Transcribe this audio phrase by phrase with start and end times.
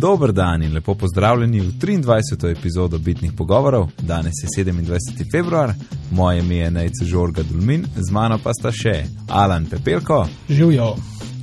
[0.00, 2.58] Dober dan in lepo pozdravljeni v 23.
[2.58, 3.88] epizodo Bitnih pogovorov.
[3.98, 5.24] Danes je 27.
[5.32, 5.74] februar,
[6.10, 10.94] moje ime je Najce Žorga Dulmin, z mano pa sta še Alan Pepelko Živijo.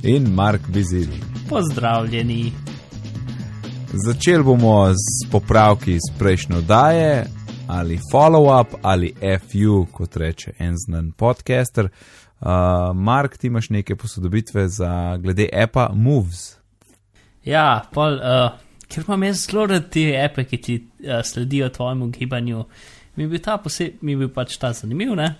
[0.02, 1.08] in Mark Bizil.
[1.48, 2.52] Pozdravljeni.
[3.92, 7.26] Začeli bomo s popravki iz prejšnje oddaje,
[7.66, 11.84] ali follow-up, ali FU, kot reče en znan podcaster.
[12.40, 12.48] Uh,
[12.94, 16.57] Mark, ti imaš neke posodobitve za glede appa Moves.
[17.48, 18.58] Ja, pol, uh,
[18.92, 20.74] ker imam jaz zelo rad te epe, ki ti
[21.06, 22.64] uh, sledijo tvojemu gibanju,
[23.16, 25.30] mi je bil ta posebej, mi je bil pač ta zanimiv, ne?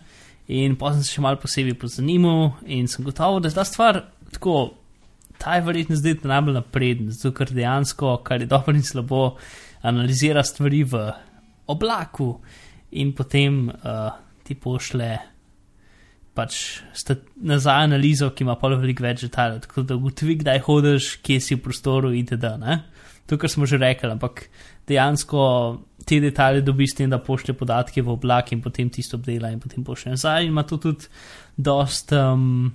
[0.48, 4.00] In potem sem se še malo posebej pozanimal in sem gotovo, da je ta stvar
[4.32, 4.54] tako,
[5.38, 9.22] ta je verjetno zdaj najbolj napreden, zato ker dejansko, kar je dobro in slabo,
[9.84, 11.02] analizira stvari v
[11.68, 12.32] oblaku
[12.96, 14.08] in potem uh,
[14.48, 15.12] ti pošle
[16.38, 16.60] pač
[17.42, 21.58] nazaj analizo, ki ima pa veliko več detajlov, tako da ugotovi, kdaj hodiš, kje si
[21.58, 22.52] v prostoru itd.
[22.62, 22.78] Ne?
[23.28, 24.46] To, kar smo že rekli, ampak
[24.88, 25.40] dejansko
[26.08, 29.60] te detajle dobi s tem, da pošlje podatke v oblak in potem tisto obdela in
[29.60, 31.10] potem pošlje nazaj in ima to tudi
[31.56, 32.70] dost um,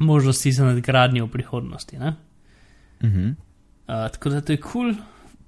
[0.00, 1.98] možnosti za nadgradnjo v prihodnosti.
[1.98, 2.16] Ne?
[3.04, 3.36] Mhm.
[3.88, 4.96] Uh, tako da to je kul, cool.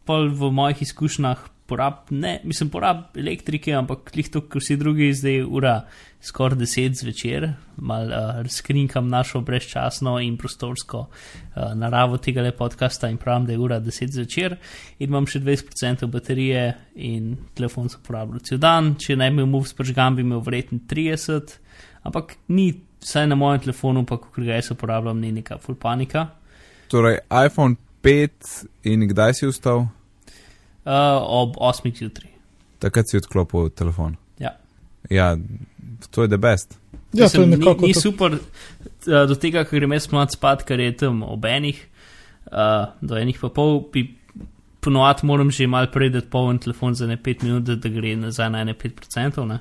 [0.09, 5.13] pol v mojih izkušnjah porab, ne, mislim, porab elektrike, ampak klih to, kot vsi drugi,
[5.15, 5.75] zdaj ura
[6.21, 7.47] skoraj deset zvečer,
[7.81, 13.55] mal uh, razkrinkam našo brezčasno in prostorsko uh, naravo tega le podcasta in pravim, da
[13.55, 14.57] je ura deset zvečer
[14.99, 16.65] in imam še 20% baterije
[16.97, 20.83] in telefon se uporablja cel dan, če ne bi imel move spržgam, bi imel verjetno
[20.91, 21.57] 30,
[22.11, 26.27] ampak ni, vsaj na mojem telefonu, pa ko ga jaz uporabljam, ni neka full panika.
[26.93, 29.87] Torej, iPhone 5 in kdaj si vstal?
[30.85, 32.29] Uh, ob 8 jutri.
[32.81, 34.17] Takrat si odklopil telefon.
[34.39, 34.55] Ja.
[35.11, 35.37] Ja,
[36.11, 36.79] to je the best.
[37.13, 37.83] Ja, to je Mislim, nekako.
[37.83, 41.23] Ni, ni to- super, uh, do tega, ker grem jaz mlad spat, ker je tam
[41.23, 41.83] ob enih,
[42.53, 44.07] uh, do enih pa pol, bi
[44.81, 48.17] ponovadi moram že mal prej dati poln telefon za ne 5 minut, da, da gre
[48.17, 49.45] nazaj na ne 5%.
[49.47, 49.59] Ne?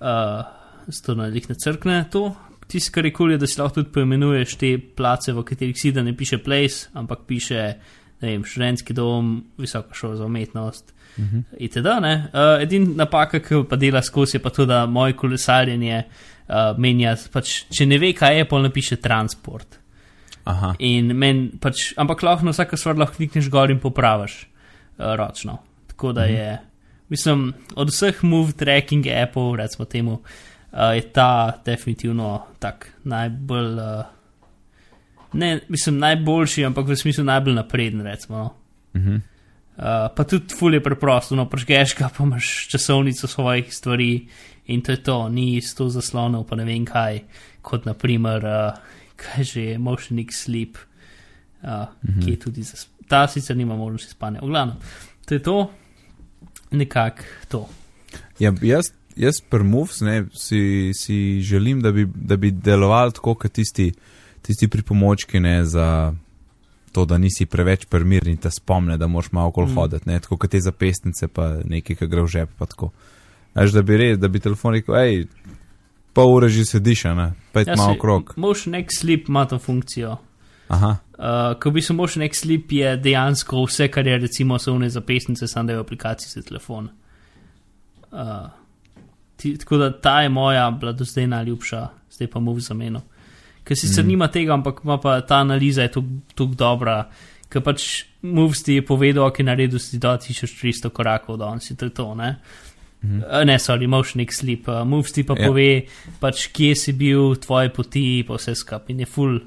[0.00, 0.44] Uh,
[0.86, 2.34] zato na njih ne crkne to.
[2.66, 5.92] Tisto, kar je kul, je, da si lahko tudi poimenuješ te place, v katerih si,
[5.92, 7.74] da ne piše place, ampak piše,
[8.20, 10.94] ne vem, študentski dom, visoka šola za umetnost.
[11.18, 11.38] Mhm.
[11.58, 11.86] Itd.
[12.00, 12.14] ne.
[12.32, 16.78] Uh, Edina napaka, ki jo pa dela skozi, je pa to, da moje kolesarjenje uh,
[16.78, 19.78] menja, pač, če ne ve, kaj je, pa napiše transport.
[20.46, 20.74] Aha.
[20.86, 25.58] In men, pač, ampak lahko na vsako stvar lahko klikneš gor in popraviš uh, ročno.
[25.90, 26.50] Tako da je,
[27.08, 34.15] mislim, od vseh move tracking appov, recimo temu, uh, je ta definitivno tak najbolj, uh,
[35.36, 38.38] ne, mislim, najboljši, ampak v smislu najbolj napreden, recimo.
[38.38, 38.54] No.
[38.96, 39.16] Mhm.
[39.76, 39.82] Uh,
[40.16, 44.28] pa tudi ful je preprosto, no prežgeš ga, pa imaš časovnico svojih stvari
[44.72, 47.20] in to je to, ni sto zaslonov, pa ne vem kaj,
[47.60, 50.78] kot naprimer, uh, kaj že je Motion X Sleep,
[51.62, 52.24] uh, mm -hmm.
[52.24, 52.76] ki je tudi za
[53.08, 54.40] ta sicer nima možnosti spanja.
[54.42, 54.76] V glavnem,
[55.26, 55.70] to je to,
[56.70, 57.68] nekako to.
[58.38, 63.34] Ja, jaz, jaz per Moves ne, si, si želim, da bi, da bi deloval tako,
[63.34, 63.92] kot tisti,
[64.46, 66.14] tisti pripomočki ne, za
[66.92, 69.74] to, da nisi preveč primeren in te spomne, da moraš malo okoli Mm.
[69.74, 72.50] hoditi, ne, tako kot te zapestnice, pa nekaj, ki gre v žep.
[72.58, 72.90] pa tako.
[73.54, 75.26] Veš, da bi res, da bi telefon rekel, hej,
[76.12, 78.36] pol ure že sediš, ne, pet Ja, malo krok.
[78.36, 80.16] Motion X Sleep ima to funkcijo.
[80.68, 84.72] Aha, Uh, ko bi se Motion X Sleep je dejansko vse, kar je recimo so
[84.72, 86.88] une zapestnice, samo da je v aplikaciji za telefon.
[88.12, 88.18] Uh,
[89.36, 93.00] ti, tako da ta je moja, bila do zdaj najljubša, zdaj pa mu v zameno.
[93.66, 94.06] Ker sicer mm.
[94.06, 94.10] Mm.
[94.14, 97.00] nima tega, ampak ima pa ta analiza je tako dobra,
[97.50, 101.86] ker pač Moves ti je povedal, ki je naredil si 2300 korakov danes, in to
[101.86, 102.36] je to, ne?
[103.04, 103.20] Mhm.
[103.22, 104.66] Uh, ne, sorry, Motion X Sleep.
[104.68, 105.38] Uh, Moves ti pa Ja.
[105.38, 105.46] yeah.
[105.46, 105.68] pove,
[106.20, 108.90] pač, kje si bil, tvoje poti, pa vse skupaj.
[108.94, 109.38] In je full,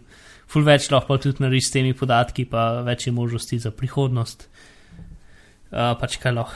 [0.47, 4.47] full več lahko tudi narediš s temi podatki, pa več je možnosti za prihodnost.
[5.72, 6.56] Uh, pač kaj lahko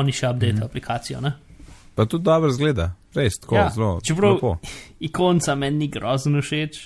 [0.00, 0.66] oni še update mm.
[0.66, 1.20] aplikacijo.
[1.20, 1.32] Ne?
[1.94, 4.00] pa tudi dobro zgleda, res tako, Ja, ja, zelo.
[4.00, 4.58] čeprav- lepo.
[5.08, 6.78] Ikonca meni ni grozno všeč.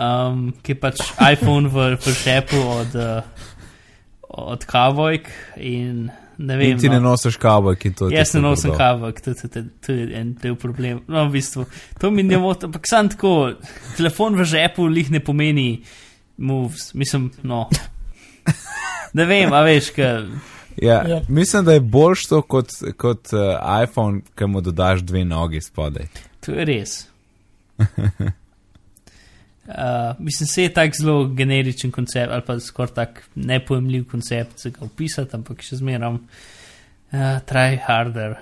[0.00, 3.48] Um, ki je pač iPhone v, v žepu od, uh,
[4.28, 6.08] od Kavojk in
[6.40, 6.70] ne vem.
[6.70, 7.10] In ti ne no.
[7.10, 8.16] nosiš kavbojk in to je.
[8.16, 11.02] Jaz ne nosim kavok, to, to, to, to je en del problem.
[11.08, 11.66] No, v bistvu,
[12.00, 13.34] to mi ne moti, ampak sam tako,
[13.98, 15.82] telefon v žepu lih ne pomeni
[16.40, 17.66] moves, mislim, no.
[19.10, 20.10] Ne vem, a veš, kaj.
[20.14, 20.50] Ja,
[20.80, 21.02] Ja.
[21.08, 21.20] ja.
[21.28, 26.06] Mislim, da je boljš to kot, kot uh, iPhone, ki mu dodaš dve nogi spodaj.
[26.46, 26.94] To je res.
[29.70, 34.70] Uh, mislim, se je tak zelo generičen koncept, ali pa skoraj tak nepojemljiv koncept za
[34.70, 38.34] ga opisati, ampak še zmeram uh, try harder.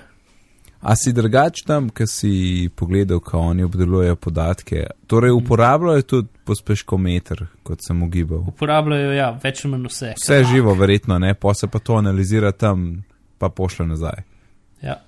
[0.80, 2.32] A si drugač tam, ki si
[2.70, 4.84] pogledal, kako oni obdelujejo podatke?
[5.10, 8.44] Torej, uporabljajo tudi pospeškometer, kot sem ugibal.
[8.54, 10.12] Uporabljajo ja, več ali manj vse.
[10.22, 13.02] Vse živo, verjetno, ne, pa se pa to analizira tam,
[13.42, 14.22] pa pošle nazaj.
[14.86, 15.00] Ja.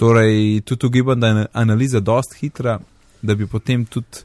[0.00, 2.78] Torej, tudi ugibam, da je analiza dost hitra,
[3.22, 4.24] da bi potem tudi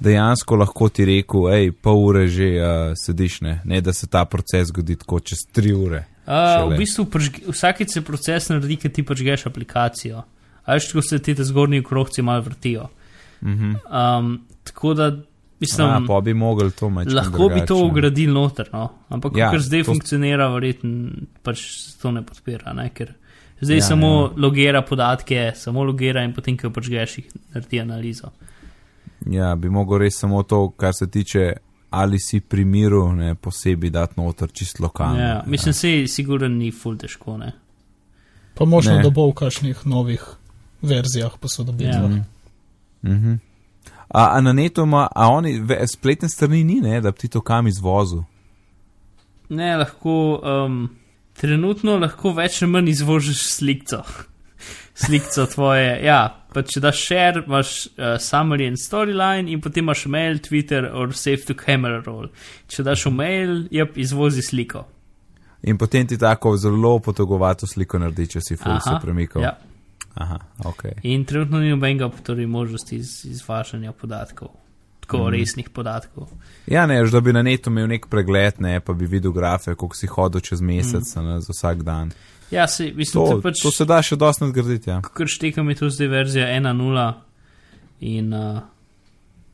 [0.00, 3.60] dejansko lahko ti rekel, hej, pol ure že uh, sediš, ne?
[3.64, 6.04] ne da se ta proces zgodi tako čez tri ure.
[6.26, 7.06] Uh, v bistvu
[7.50, 10.22] vsakeč se proces naredi, ki ti počgeš aplikacijo.
[10.64, 12.88] Ali če se ti te zgornji krogci malo vrtijo.
[13.40, 14.18] Uh -huh.
[14.18, 15.16] um, tako da,
[15.60, 17.14] mislim, A, pa bi mogli to imeti.
[17.14, 18.88] Lahko bi to ugradili noter, no?
[19.08, 21.10] ampak Ja, ker zdaj to- funkcionira, verjetno
[21.42, 21.60] pač
[22.02, 22.72] to ne podpira.
[22.72, 22.90] Ne?
[22.94, 23.14] Ker
[23.60, 24.30] zdaj Ja, samo ja.
[24.36, 28.30] logira podatke, samo logira in potem, ko počgeš, jih naredi analizo.
[29.26, 31.52] Ja, bi mogel res samo to, kar se tiče,
[31.90, 35.20] ali si pri miru, ne posebej dati noter čist lokalno.
[35.20, 37.36] Ja, mislim, se siguren ni ful težko.
[37.36, 37.52] Ne?
[38.54, 39.02] Pa možno, Ne.
[39.02, 40.24] da bo v kakšnih novih
[40.82, 42.10] verzijah posodobitvah.
[42.10, 42.20] Mhm.
[43.02, 43.34] Mhm.
[44.08, 47.28] A, a na netu ima, a oni ve, spletne strani ni, ne, da bi ti
[47.28, 48.22] to kam izvozil.
[49.48, 50.90] Ne, lahko, um,
[51.40, 54.02] trenutno lahko več ali manj izvožiš slikco.
[55.06, 60.06] Slikco tvoje, ja, pa če daš share, imaš uh, summary and storyline in potem imaš
[60.06, 62.30] mail, Twitter or save to camera roll.
[62.70, 64.86] Če daš v mail, jep, izvozi sliko.
[65.62, 69.44] In potem ti tako zelo potogovato sliko naredi, če si full se premikal.
[69.44, 69.58] Ja.
[70.20, 70.82] Aha, ok.
[71.06, 74.48] In trenutno ni nobenega torej, možnosti iz, izvažanja podatkov,
[75.04, 75.34] tako mm.
[75.36, 76.32] resnih podatkov.
[76.66, 79.74] Ja, ne, že da bi na netu imel nek pregled, ne, pa bi videl grafe,
[79.74, 81.28] koliko si hodil čez mesec, mm.
[81.28, 82.10] ne, za vsak dan.
[82.50, 85.00] Ja, se, mislim, To, pač, to se da še dosti nadgraditi, ja.
[85.00, 87.12] kar štekam je tu zdaj verzija 1.0
[88.00, 88.58] in uh,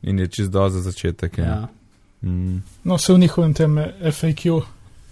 [0.01, 1.37] In je čist do za začetek.
[1.37, 1.45] Ja.
[1.45, 1.67] ja.
[2.21, 2.63] Mm.
[2.83, 3.77] No, se v njihovem tem
[4.11, 4.61] FAQ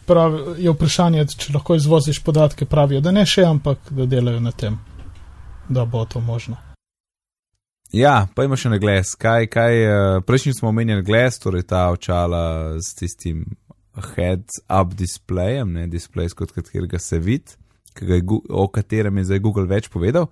[0.05, 4.51] pravi, je vprašanje, če lahko izvoziš podatke, pravijo, da ne še, ampak da delajo na
[4.51, 4.77] tem,
[5.69, 6.57] da bo to možno.
[7.93, 9.15] Ja, pa ima še na glas.
[9.17, 13.45] Kaj, kaj, uh, prejšnji smo omenjali glas, torej ta očala s tistim
[13.95, 17.55] heads-up displejem, ne displej, skot katerega se vidi,
[18.01, 20.27] je o katerem je zdaj Google več povedal.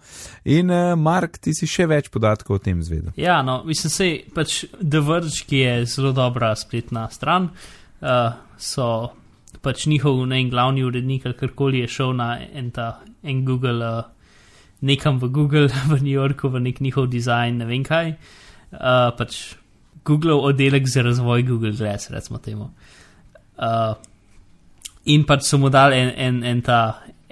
[0.46, 3.14] In uh, Mark, ti si še več podatkov o tem zvedel.
[3.20, 7.50] Ja, no, mislim, se pač The Verge, ki je zelo dobra spletna stran,
[8.04, 9.14] uh, so
[9.64, 13.80] pač njihov ne, en glavni urednik ali karkoli je šel na en, ta, en Google,
[13.80, 14.04] uh,
[14.84, 18.16] nekam v Google v New Yorku, v nek njihov dizajn, ne vem kaj.
[18.74, 19.56] Uh, pač
[20.04, 22.74] Google oddelek za razvoj Google Glass, recimo temu.
[23.56, 23.96] Uh,
[25.06, 26.80] in pač so mu dali en, en, en ta.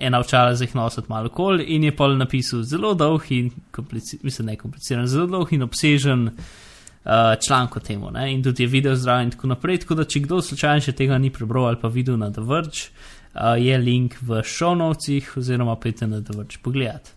[0.02, 4.26] Ena očala za jih nositi malo kol, in je pol napisal zelo dolg in kompliciran,
[4.26, 8.26] mislim, ne kompliciran, zelo dolg in obsežen uh, članek o tem, ne?
[8.34, 9.84] in tudi je video zdrav in tako naprej.
[9.86, 12.90] Tako da, če kdo slučajno še tega ni prebral ali pa videl na The Verge,
[13.36, 14.42] uh, je link v
[14.78, 17.14] notesih, oziroma pejte na The Verge pogledat.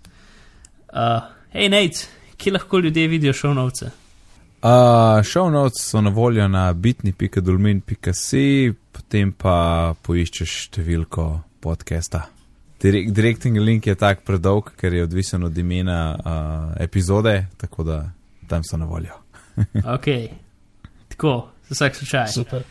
[0.93, 1.25] Uh,
[1.57, 4.05] hej, Nate, kje lahko ljudje vidijo notes?
[4.65, 11.27] Uh, show notes so na voljo na bitni.dolmin.si, potem pa poiščeš številko
[11.61, 12.34] podcasta.
[12.85, 18.01] Direk, direktni link je tak predolg, ker je odvisen od imena uh, epizode, tako da
[18.49, 19.17] tam so na voljo.
[19.95, 20.07] Ok,
[21.09, 22.29] tako, za vsak slučaj.
[22.35, 22.63] Super.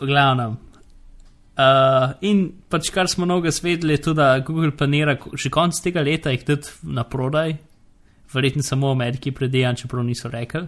[0.00, 0.56] V glavnem.
[1.58, 6.02] Uh, in pač kar smo mnogo svedeli, je tudi, da Google planira že konec tega
[6.02, 7.56] leta jih dati na prodaj,
[8.34, 10.66] verjetno samo v Ameriki predejan, čeprav niso rekli.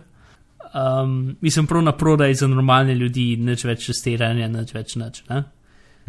[0.75, 5.25] Um, mislim, prav na prodaj za normalne ljudi, nič več testiranja, nič več nič.
[5.31, 5.43] Ne?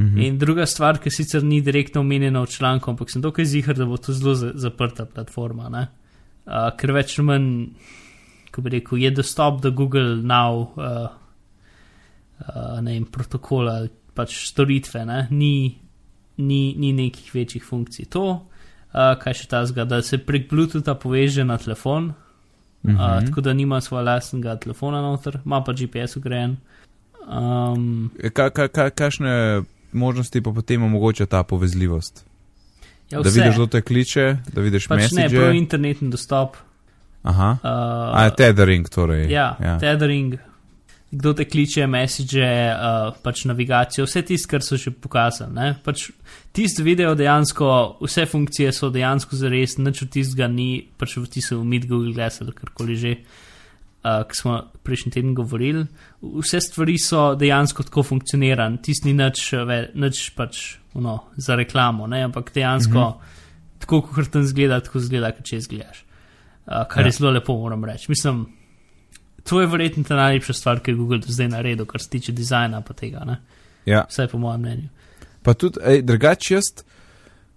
[0.01, 0.20] Mhm.
[0.20, 3.86] In druga stvar, ki sicer ni direktno omenjena v članku, ampak sem dokaj zihar, da
[3.86, 5.70] bo to zelo za- zaprta platforma.
[5.70, 5.88] ne.
[6.48, 7.67] Uh, ker več ali manj,
[8.51, 11.10] ko bi rekel, je dostop do Google Now, uh,
[12.39, 15.27] uh, ne vem, protokola ali pač storitve, ne?
[15.31, 15.77] ni,
[16.38, 18.10] ni, ni nekih večjih funkcij.
[18.10, 22.13] To, uh, kaj še ta zga, da se prek Bluetootha poveže na telefon,
[22.84, 22.96] Mhm.
[22.96, 26.58] uh, tako da nima svojega lastnega telefona noter, ima pa GPS ugrajen.
[27.29, 29.62] Um, Ka, ka, ka, kakšne
[29.93, 32.25] možnosti pa potem omogoča ta povezljivost?
[33.12, 33.39] ja, da vse.
[33.39, 35.39] vidiš, kdo te kliče, da vidiš pač ne, message.
[35.39, 36.55] prav internetni dostop.
[37.24, 37.50] Aha.
[37.63, 37.69] Uh,
[38.17, 39.27] A tethering, torej.
[39.29, 39.75] Ja, ja.
[39.79, 40.38] tethering,
[41.12, 45.53] kdo te kliče, message, uh, pač navigacijo, vse tisto, kar so že pokazali.
[45.53, 45.75] ne.
[45.83, 46.10] Pač
[46.55, 51.63] tisti video dejansko, vse funkcije so dejansko zares, nič od tistega ni, pač v tistu
[51.63, 53.50] Meet Google Glass ali karkoli že, uh,
[54.01, 55.86] ki smo prejšnji teden govorili.
[56.22, 60.62] Vse stvari so dejansko tako funkcionirane, tisti ni nič, eh, ve- nič pač
[60.93, 62.24] no, za reklamo, ne?
[62.24, 63.79] ampak dejansko mm -hmm.
[63.79, 66.05] tako, kot tam zgleda, tako zgleda, kot če izgledaš.
[66.65, 67.05] Uh, kar ja.
[67.05, 68.05] Je zelo lepo, moram reči.
[68.10, 68.46] Mislim,
[69.43, 72.31] to je verjetno ta najlepša stvar, ki je Google do zdaj naredil, kar se tiče
[72.31, 73.38] dizajna pa tega, ne?
[73.86, 74.05] ja.
[74.10, 74.89] vsaj po mojem mnenju.
[75.43, 76.63] Pa tudi, drugače jaz,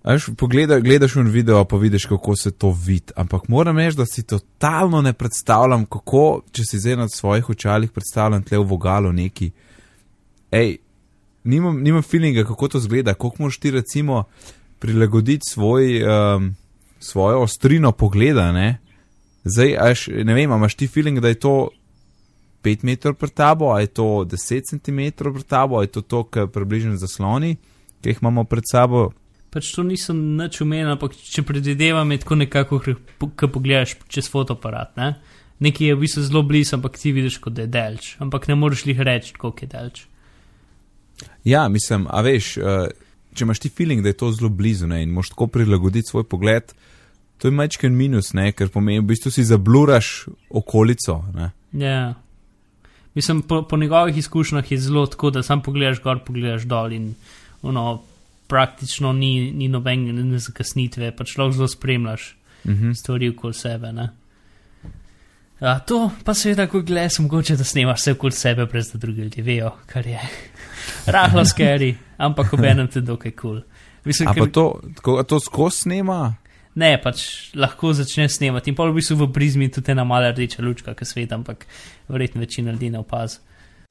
[0.05, 3.13] Až pogleda, gledaš v video, pa vidiš, kako se to vidi.
[3.17, 7.91] Ampak moram reči, da si totalno ne predstavljam, kako, če si zdaj na svojih očalih
[7.91, 9.49] predstavljam tle v vogalu neki.
[10.53, 10.77] Ej,
[11.45, 14.25] nimam, nimam feelinga, kako to zgleda, kako moš ti recimo
[14.79, 16.53] prilagoditi svoj, um,
[17.01, 18.53] svojo ostrino pogleda.
[18.53, 18.79] Ne?
[19.45, 21.71] Zdaj, až, ne vem, imaš ti feeling, da je to
[22.61, 26.25] 5 metrov pred tabo, ali je to 10 cm pred tabo, ali je to to,
[26.29, 27.57] kar približno zasloni,
[28.05, 29.15] ki jih imamo pred sabo.
[29.55, 32.81] Pač to nisem nič umenil, ampak če predvidevam, je tako nekako,
[33.39, 34.97] ko pogledaš čez fotoaparat.
[34.99, 35.13] Ne?
[35.63, 38.17] Nekaj je v bistvu zelo blizu, ampak ti vidiš, kot je delč.
[38.19, 40.03] Ampak ne moreš jih reči, koliko je delč.
[41.47, 42.89] Ja, mislim, a veš, uh,
[43.35, 46.27] če imaš ti feeling, da je to zelo blizu ne, in moš tako prilagoditi svoj
[46.27, 46.75] pogled,
[47.39, 51.21] to je majčken minus, ne, ker pomeni, v bistvu si zabluraš okolico.
[51.35, 51.51] Ne.
[51.79, 52.15] Ja.
[53.15, 57.13] Mislim, po, po njegovih izkušnjah je zelo tako, da sam pogledaš gor, pogledaš dol in
[57.63, 58.03] ono,
[58.55, 62.85] praktično ni, ni nobene zakasnitve, pač lahko zelo spremljaš uh Mhm.
[62.85, 62.95] -huh.
[62.95, 63.91] stvari okoli sebe.
[63.93, 64.09] Ne?
[65.61, 69.21] A, to pa seveda, ko gledaš, mogoče da snemaš vse okoli sebe, brez da drugi
[69.21, 70.21] ljudje vejo, kar je
[71.07, 73.51] rahlo scary, ampak ob enem te dokaj kul.
[73.51, 73.63] Cool.
[74.05, 76.35] Mislim, A ker- to, tako, a to skozi snema?
[76.75, 77.23] Ne, pač
[77.55, 81.05] lahko začne snemati in pa v bistvu v prizmi tudi ena mala rdeča lučka, ki
[81.05, 81.67] svet, ampak
[82.09, 83.39] verjetno večina ljudi ne opaz.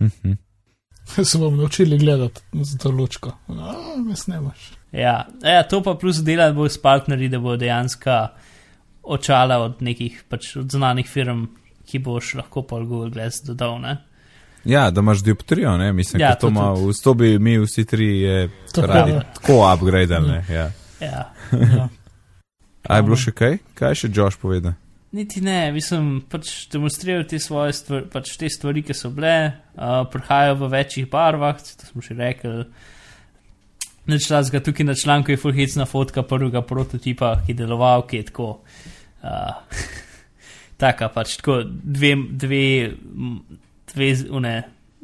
[0.01, 0.31] Mhm.
[1.29, 3.31] Se bomo naučili gledati za to lučko.
[3.47, 3.73] No,
[4.07, 4.71] me snemaš.
[4.91, 8.27] Ja, ja, to pa plus dela bo s partnerji, da bo dejansko
[9.03, 11.45] očala od nekih pač od znanih firm,
[11.85, 13.81] ki boš lahko pol Google Glass dodal.
[13.81, 13.97] Ne?
[14.65, 17.85] Ja, da imaš dioptrijo, ne, mislim, Ja, ja, to, ima, v to bi mi vsi
[17.85, 19.21] tri je Tako, radi ja.
[19.33, 20.71] tako upgradali, ne, ja.
[21.01, 21.33] Ja.
[21.51, 21.89] Ja.
[22.87, 23.57] A je bilo še kaj?
[23.73, 24.75] Kaj je še Josh povedal?
[25.13, 29.33] Niti ne, mislim, pač demonstrirajo te svoje stvari, pač te stvari, ki so bile,
[29.77, 32.63] uh, prihajajo v večjih barvah, to smo že rekli.
[34.09, 38.25] Nič razga tukaj na članku je fulhecna fotka prvega prototipa, ki je deloval, ki je
[38.31, 38.47] tako.
[39.21, 39.83] Uh,
[40.83, 42.65] taka pač tako dve, dve,
[43.93, 44.55] dve une,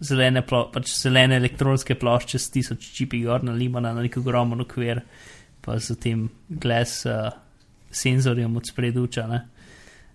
[0.01, 5.03] zelene, plo, pač zelene elektronske plošče s tisoč čipi gor nalimana na nek ogromen okvir,
[5.61, 7.29] pa z tem glas uh,
[7.93, 9.29] senzorjem od spreduča.
[9.29, 9.45] ne.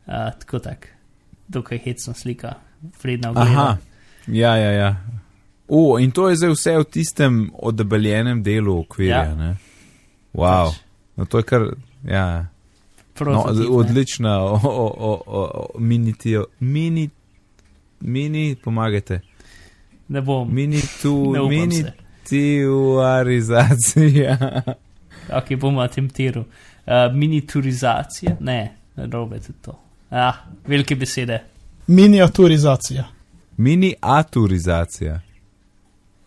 [0.06, 0.88] Uh, tako tak,
[1.49, 2.54] dokaj hecna slika,
[3.02, 3.50] vredna ogleda.
[3.50, 3.76] Aha,
[4.26, 4.96] ja, ja, ja.
[5.68, 9.34] U, in to je zdaj vse v tistem odebeljenem delu okvirja, Ja.
[9.34, 9.56] ne?
[10.34, 10.76] Wow, Pač,
[11.16, 11.62] no to je kar,
[12.04, 12.38] ja.
[12.38, 12.46] No,
[13.14, 13.68] prototip, ne.
[13.76, 16.14] odlična, o, o, o, o, o, mini,
[16.61, 17.11] mini,
[18.00, 19.20] mini, pomagajte.
[20.08, 21.92] Ne bom, Mini tu, mini se.
[22.28, 24.38] tuarizacija.
[25.32, 26.40] Ok, bom na tem tiru.
[26.87, 29.78] Uh, miniaturizacija, ne, robe tudi to.
[30.11, 30.32] Ah,
[30.66, 31.42] velike besede.
[31.87, 33.04] Miniaturizacija.
[33.56, 35.20] Miniaturizacija.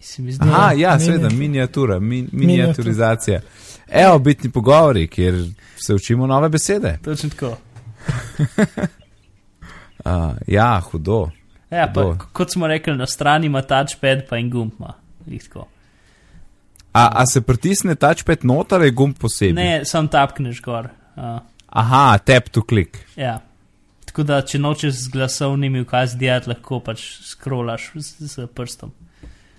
[0.02, 3.42] Zdi, Aha, ja, mini- seveda, miniatura, min, miniaturizacija.
[3.88, 5.46] Evo, bitni pogovori, kjer
[5.86, 7.00] se učimo nove besede.
[7.04, 7.58] točno tako.
[10.06, 10.12] Uh,
[10.48, 11.30] ja, hudo.
[11.72, 12.16] Ja, pa, Hudo.
[12.16, 14.94] k- kot smo rekli, na strani ima touchpad, pa en gumb ima.
[16.94, 19.54] A, a se pritisne touchpad noter ali je gumb posebej?
[19.54, 20.88] Ne, sam tapkneš gor.
[21.16, 22.98] Uh, Aha, tap to click.
[23.16, 23.40] ja.
[24.18, 28.90] Tako da, če nočeš z glasovnimi ukazi delati, lahko pač scrollaš z, z prstom.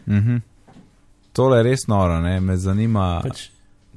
[0.08, 0.40] Mhm.
[1.32, 2.40] Tole je res noro, ne?
[2.40, 3.20] me zanima.
[3.22, 3.44] Pač,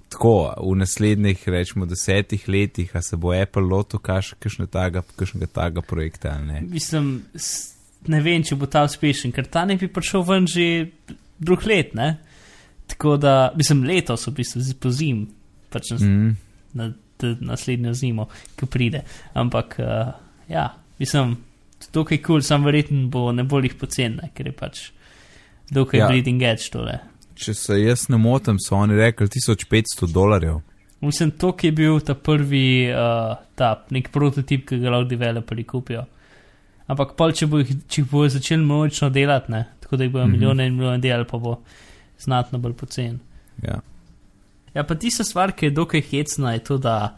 [0.06, 6.46] Tako v naslednjih, rečemo, desetih letih, a se bo Apple lotil kakšnega taga projekta ali
[6.46, 6.62] ne.
[6.62, 7.10] mislim,
[8.06, 10.66] ne vem, če bo ta uspešen, ker ta ne bi prišel ven že
[11.40, 12.18] drug let, ne?
[12.86, 15.26] Tako da, mislim, letos v bistvu z- po zim,
[15.72, 16.36] pač na, Mm.
[16.74, 19.02] na, na naslednjo zimo, ki pride.
[19.34, 20.12] Ampak, uh,
[20.52, 20.68] ja,
[21.00, 21.38] mislim,
[21.94, 24.82] dokaj kul, cool, sam verjeten bo ne bolj jih pocen, ker je pač
[25.72, 26.08] dokaj Ja.
[26.12, 27.00] bleeding edge tole.
[27.36, 30.62] Če se jaz ne motim, so oni rekli 1500 dolarjev.
[31.02, 36.04] Mislim, to je bil ta prvi, uh, ta nek prototip, ki ga lahko developeri kupijo.
[36.92, 40.12] Ampak pol, če bo jih, če jih bo začeli množično delati, ne, tako da jih
[40.12, 40.34] bojo mm -hmm.
[40.34, 41.60] milijone in milijone delali, pa bo
[42.20, 43.20] znatno bolj pocen.
[43.64, 43.80] Ja.
[44.74, 47.18] Ja, pa tista stvar, ki je dokaj hecna, je to, da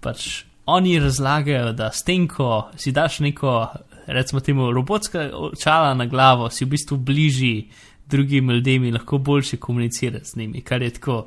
[0.00, 3.68] pač oni razlagajo, da s tem, ko si daš neko,
[4.06, 7.68] recimo temu, robotska očala na glavo, si v bistvu bližji
[8.06, 11.26] drugim ljudem in lahko boljše komuniciraš z njimi, kar je tako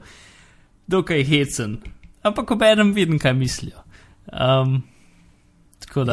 [0.88, 1.78] dokaj hecen.
[2.24, 3.78] Ampak obenem vidim, kaj mislijo.
[4.28, 4.84] Um.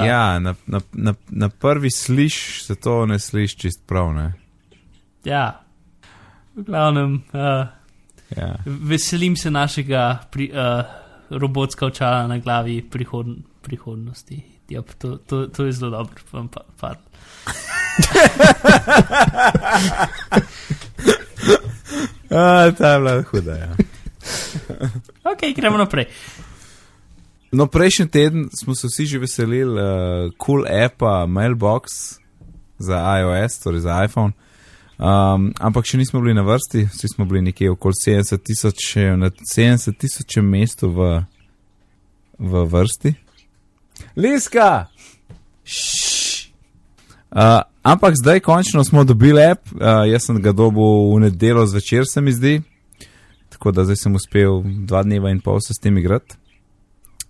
[0.06, 4.12] Ja, na, na, na, na prvi sliš se to ne sliši čist prav.
[4.14, 4.32] Ne?
[5.24, 5.60] ja.
[6.54, 7.66] V glavnem, uh,
[8.36, 8.56] Ja.
[8.66, 10.84] veselim se našega pri, uh,
[11.30, 13.26] robotska očala na glavi prihod,
[13.62, 14.42] prihodnosti.
[14.68, 16.94] Ja, to, to, to je zelo dobro, vam pa, pa.
[22.34, 23.56] A, ta je bila huda.
[23.56, 23.76] Ja.
[25.32, 26.06] Ok, gremo naprej.
[27.52, 31.82] No, prejšnji teden smo se vsi že veselili uh, cool appa Mailbox
[32.78, 34.32] za iOS, torej za iPhone.
[34.94, 39.30] Um, ampak še nismo bili na vrsti, vsi smo bili nekje okoli 70 tisoč, na
[39.30, 41.08] 70 tisoč mestu v,
[42.38, 43.14] v vrsti.
[44.16, 44.86] Liska!
[47.34, 52.06] Uh, ampak zdaj končno smo dobili app, uh, jaz sem ga dobil v nedelo zvečer,
[52.06, 52.60] se mi zdi,
[53.50, 56.38] tako da zdaj sem uspel dva dneva in pol se s tem igrati.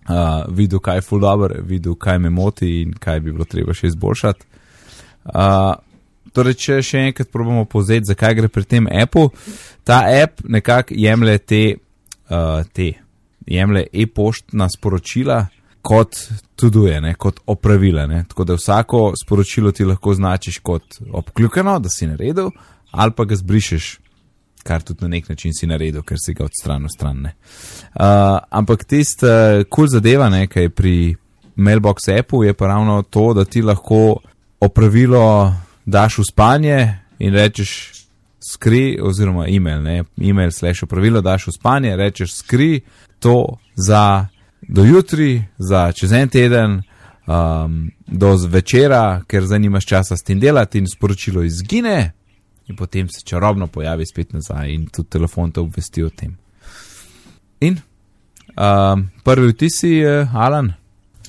[0.05, 3.73] Uh, videl, kaj je full dobro, videl, kaj me moti in kaj bi bilo treba
[3.73, 4.45] še izboljšati.
[5.25, 5.81] Uh,
[6.35, 9.29] torej, če še enkrat probamo povzeti, zakaj gre pri tem appu.
[9.87, 11.63] Ta app nekako jemlje te,
[12.29, 12.91] uh, te
[13.47, 15.45] jemlje e-poštna sporočila
[15.85, 16.17] kot
[16.57, 18.07] tuduje, ne, kot opravile.
[18.09, 18.23] Ne.
[18.29, 22.49] Tako da vsako sporočilo ti lahko značiš kot obkljukano, da si naredil,
[22.91, 23.91] ali pa ga zbrišeš,
[24.65, 27.27] kar tudi na nek način si naredil, ker si ga odstranil stran.
[27.27, 30.95] Uh, ampak tista kul cool zadeva, ne, kaj je pri
[31.55, 34.17] Mailbox appu, je pa ravno to, da ti lahko
[34.59, 35.53] opravilo
[35.85, 36.79] daš v spanje
[37.19, 37.91] in rečeš.
[38.45, 42.83] Skri, oziroma email, ne, email, slash opravilo, daš v spanje, rečeš skri
[43.19, 44.27] to za
[44.67, 46.81] do jutri, za čez en teden,
[47.27, 52.11] um, do večera, ker zdaj nimaš časa s tem delati in sporočilo izgine,
[52.67, 56.37] in potem se čarobno pojavi spet nazaj in tudi telefon te obvesti o tem.
[57.59, 57.77] In
[58.57, 60.73] um, prvi vtisi, uh, Alan?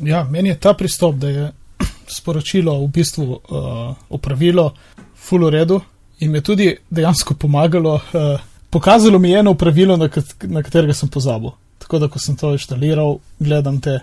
[0.01, 1.53] Ja, meni je ta pristop, da je
[2.09, 4.73] sporočilo v bistvu uh, opravilo,
[5.15, 5.81] full v redu
[6.21, 7.95] in mi je tudi dejansko pomagalo.
[7.95, 11.51] Uh, pokazalo mi je eno pravilo, na, kat na katerega sem pozabil.
[11.79, 14.01] Tako da, ko sem to inštaliral, gledam te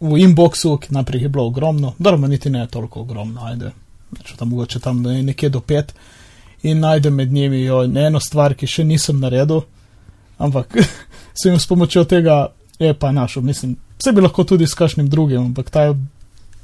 [0.00, 3.72] v inboxu, ki naprej je bilo ogromno, dobro, niti ne toliko ogromno, ajde,
[4.24, 5.94] če tam mogoče tam nekje do pet
[6.62, 9.62] in najdem med njimi jo eno stvar, ki še nisem naredil,
[10.38, 10.76] ampak
[11.38, 15.08] sem jim s pomočjo tega je pa našel, mislim, vse bi lahko tudi s kakšnim
[15.08, 15.96] drugim, ampak ta je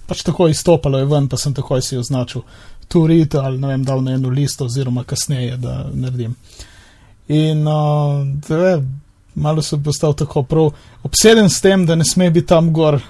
[0.07, 2.43] pač tako izstopalo je ven, pa sem takoj si označil
[2.89, 6.35] tu rit ali ne vem, dal na eno listo oziroma kasneje, da naredim.
[7.29, 8.83] In uh, da,
[9.35, 10.71] malo sem postal tako prav
[11.03, 13.01] obseden s tem, da ne sme biti tam gor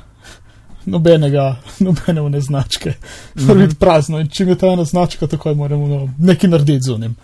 [0.85, 2.90] nobenega, nobene vne značke,
[3.35, 3.59] mm -hmm.
[3.59, 6.93] biti prazno in če mi je ta ena značka, takoj moramo no, nekaj narediti z
[6.93, 7.16] unim.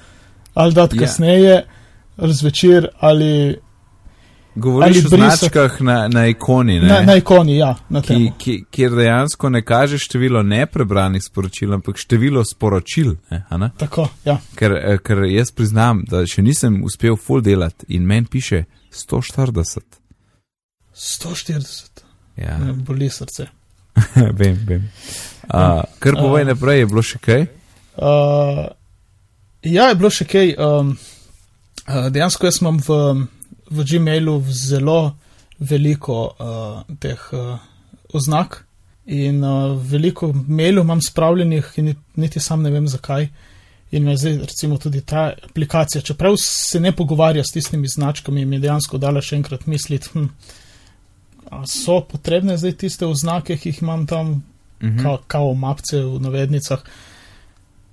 [0.54, 1.00] Ali dati yeah.
[1.00, 1.06] Ja.
[1.06, 1.64] kasneje,
[2.16, 3.58] razvečer ali.
[4.58, 6.80] Govoriš o značkah na, na ikoni.
[6.80, 7.76] Na, na ikoni, ja.
[7.88, 13.14] Na ki, ki, kjer dejansko ne kaže število neprebranih sporočil, ampak število sporočil.
[13.30, 14.38] Ne, Tako, ja.
[14.58, 19.78] ker, eh, ker jaz priznam, da še nisem uspel full delati in meni piše 140.
[20.94, 22.02] 140.
[22.36, 22.58] Ja.
[22.58, 23.46] Ne, boli srce.
[24.40, 24.90] vem, vem.
[25.54, 27.46] Uh, kar povej uh, naprej, je bilo še kaj?
[27.96, 28.66] Uh,
[29.62, 30.54] ja, je bilo še kaj.
[30.58, 30.92] Um,
[32.12, 32.98] dejansko jaz imam v,
[33.70, 35.16] v Gmailu zelo
[35.58, 37.58] veliko uh, teh uh,
[38.14, 38.64] oznak
[39.06, 43.22] in uh, veliko mailov imam spravljenih in niti sam ne vem zakaj.
[43.22, 43.30] Uh,
[43.90, 48.58] In me zdaj, recimo, tudi ta aplikacija, čeprav se ne pogovarja s tistimi značkami, mi
[48.60, 50.26] dejansko dala še enkrat misliti, hm,
[51.64, 54.42] so potrebne zdaj tiste oznake, ki jih imam tam, uh
[54.88, 55.02] -huh.
[55.02, 56.82] kao, kao mapce v navednicah.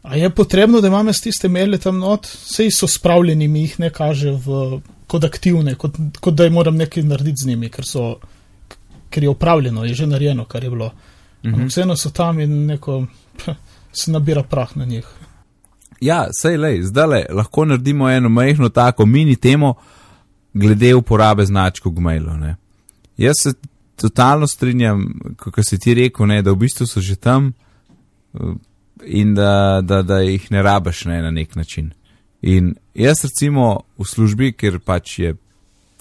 [0.05, 3.89] A je potrebno, da imam tiste maile tam not, sej so spravljeni, mi jih ne
[3.89, 8.19] kaže v, kot aktivne, kot, kot da moram nekaj narediti z njimi, ker, so,
[9.09, 10.85] ker je upravljeno, je že narejeno, kar je bilo.
[11.43, 11.67] Uh -huh.
[11.69, 13.05] Vseeno so tam in neko
[13.93, 15.07] se nabira prah na njih.
[16.01, 19.73] Ja, sej le, zdaj le, lahko naredimo eno majhno tako mini temo
[20.53, 22.37] glede uporabe značk v Gmailu.
[22.37, 22.55] Ne.
[23.17, 23.53] Jaz se
[23.95, 27.53] totalno strinjam, kako si ti rekel, ne, da v bistvu so že tam
[28.33, 28.39] eh,
[29.03, 31.91] in da, da, da jih ne rabiš ne, na nek način.
[32.41, 35.35] In jaz recimo v službi, kjer pač je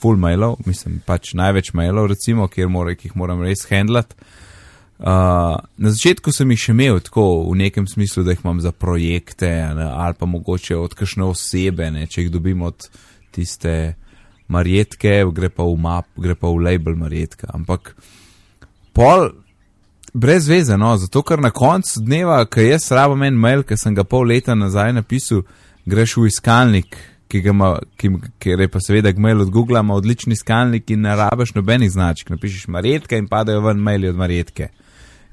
[0.00, 4.14] full mailov, mislim pač največ mailov, recimo, mora, jih moram res handlat.
[4.94, 8.70] Uh, na začetku sem jih še imel tako v nekem smislu, da jih imam za
[8.72, 12.86] projekte ne, ali pa mogoče od kakšne osebe, ne, če jih dobim od
[13.34, 13.96] tiste
[14.48, 17.50] marjetke, gre pa v map, gre pa v label marjetka.
[17.56, 17.96] Ampak
[18.94, 19.32] pol
[20.14, 23.94] brez veze, no, zato ker na koncu dneva, ki jaz rabim en mail, ki sem
[23.94, 25.42] ga pol leta nazaj napisal,
[25.90, 26.96] greš v iskalnik,
[27.28, 31.02] ki ga ima, ki, ki je pa seveda gmail od Google, ima odlični iskalnik in
[31.04, 34.70] ne rabiš nobenih značk, napišeš marjetka in padajo ven maili od marjetke.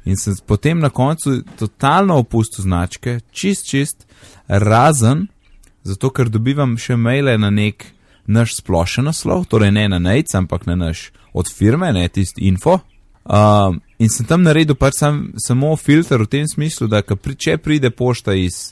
[0.05, 4.07] In sem potem na koncu totalno opustil značke, čist, čist,
[4.47, 5.27] razen
[5.83, 7.85] zato, ker dobivam še maile na nek
[8.25, 12.79] naš splošen naslov, torej ne na nec, ampak na naš od firme, ne tisti info.
[13.23, 17.57] Um, in sem tam naredil pač sam, samo filter v tem smislu, da pri, če
[17.61, 18.71] pride pošta iz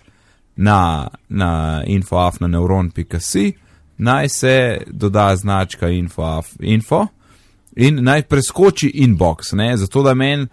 [0.58, 3.54] na, na infoaf na neuron.si,
[4.00, 4.56] naj se
[4.88, 7.06] doda značka info, info
[7.78, 10.48] in naj preskoči inbox, ne, zato da meni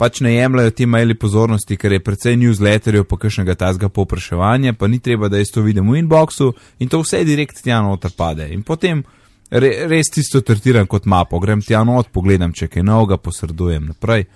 [0.00, 4.88] pač ne jemljajo ti maili pozornosti, ker je precej newsletterjev, pa kakšnega tazga popraševanja, pa
[4.88, 8.46] ni treba, da jaz to vidim v inboxu in to vse direkt tja noter pade.
[8.54, 9.02] In potem
[9.50, 14.26] re, res tisto tretiram kot mapo, grem tja not, pogledam, če kaj novega posredujem naprej.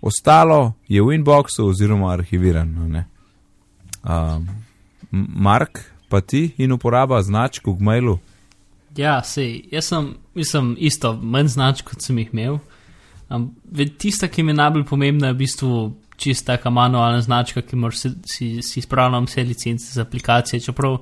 [0.00, 3.04] Ostalo je v inboxu oziroma arhivirano.
[4.04, 4.48] Um,
[5.10, 8.18] Mark, pa ti in uporaba značk v mailu?
[8.96, 12.58] Ja, sej, jaz sem, mislim, isto, manj značk, kot sem jih imel.
[13.28, 13.50] Um,
[13.98, 15.72] tista, ki mi je najbolj pomembna, je v bistvu
[16.18, 20.60] čista taka manualna značka, ki moraš si, si, si spravljati vse licence za aplikacije.
[20.60, 20.98] Čeprav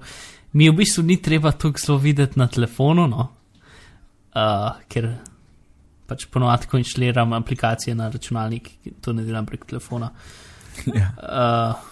[0.53, 3.29] mi v bistvu ni treba to zelo videti na telefonu, no?
[4.37, 5.09] Uh, ker
[6.07, 8.71] pač ponovadi, ko inštaliram aplikacije na računalnik,
[9.03, 10.13] to ne delam prek telefona.
[10.93, 11.09] Ja.
[11.17, 11.87] Uh,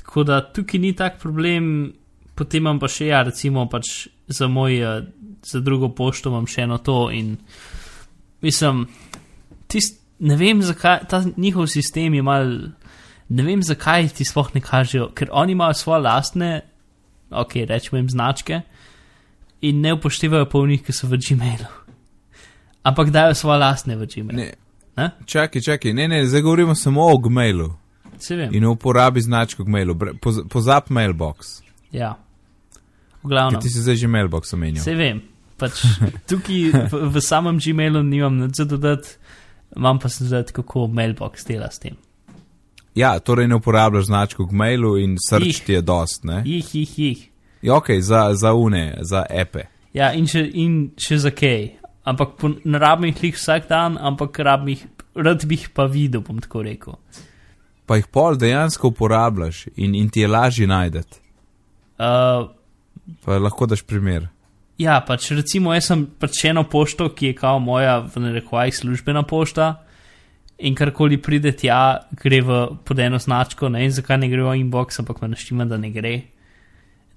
[0.00, 1.92] tako da tukaj ni tak problem,
[2.34, 5.06] potem imam pa še, ja, recimo, pač za moj, uh,
[5.46, 7.36] za drugo pošto imam še eno to in
[8.42, 8.84] mislim
[9.70, 12.52] tist, ne vem, zakaj ta njihov sistem je mal,
[13.28, 16.50] ne vem, zakaj ti sploh ne kažejo, ker oni imajo svoje lastne,
[17.30, 18.60] ok, rečemo jim značke
[19.66, 21.70] in ne upoštevajo polnih, ki so v Gmailu.
[22.86, 24.52] Ampak dajo svoje lastne v Gmailu.
[24.96, 25.10] Ne.
[25.26, 27.72] Čakaj, čakaj, ne, ne, zdaj govorimo samo o Gmailu.
[28.18, 28.54] Se vem.
[28.54, 31.60] In uporabi značko Gmailu, poz, pozap mailbox.
[31.92, 32.14] Ja.
[33.22, 33.60] V glavnem.
[33.60, 34.82] Ti si zdaj že mailbox omenil.
[34.82, 35.20] Se vem.
[35.56, 35.82] Pač
[36.30, 39.18] tukaj v, v samem Gmailu nimam nič dodati
[39.76, 41.94] imam pa se zdaj, kako mailbox dela s tem.
[42.94, 46.42] Ja, torej ne uporabljaš značko v mailu in srč ti je dost, ne?
[46.46, 47.28] Jih, jih, jih.
[47.62, 49.66] Ja, ok, za, za une, za epe.
[49.92, 51.68] Ja, in še, in še za kaj.
[52.06, 54.84] Ampak po, ne rabim jih vsak dan, ampak rabim jih,
[55.18, 56.98] rad bi jih pa videl, bom tako rekel.
[57.86, 61.18] Pa jih pol dejansko uporabljaš in, in ti je lažje najdete.
[61.98, 62.46] Uh,
[63.24, 64.28] pa lahko daš primer.
[64.78, 69.24] Ja, pač recimo, jaz sem pač eno pošto, ki je kao moja, v narekovajih, službena
[69.26, 69.72] pošta.
[70.56, 74.56] In karkoli pride tja, gre v pod eno značko, ne vem zakaj ne gre v
[74.62, 76.14] inbox, ampak me naštima, da ne gre.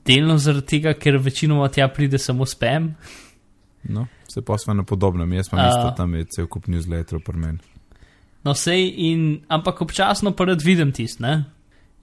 [0.08, 2.94] Delno zaradi tega, ker večinoma tja pride samo spam.
[3.92, 7.38] No, se posva na podobnem, jaz pa mislim, da tam je cel kup newsletterov pri
[7.38, 7.60] meni.
[8.44, 11.44] No, sej in, ampak občasno pa rad vidim tist, ne?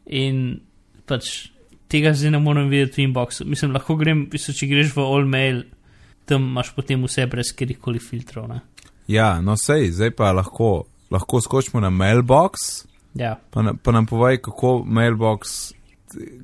[0.06, 0.60] In
[1.08, 1.48] pač
[1.88, 3.46] tega zdaj ne morem videti v inboxu.
[3.48, 5.62] Mislim, lahko grem, mislim, če greš v all mail,
[6.26, 8.50] tam imaš potem vse brez katerih filtrov.
[8.50, 8.60] Ne?
[9.08, 12.84] Ja, no sej, zdaj pa lahko, lahko skočimo na mailbox.
[13.16, 13.36] Ja.
[13.50, 15.72] Pa, na, pa nam povej, kako mailbox,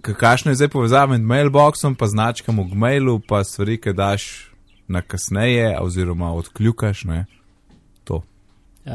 [0.00, 4.51] kakšno je zdaj povezava med mailboxom, pa značkam v mailu, pa stvari, ki daš
[4.92, 7.04] na kasneje, oziroma odkljukaš.
[7.10, 7.24] Ne?
[8.04, 8.22] To.
[8.84, 8.92] Uh,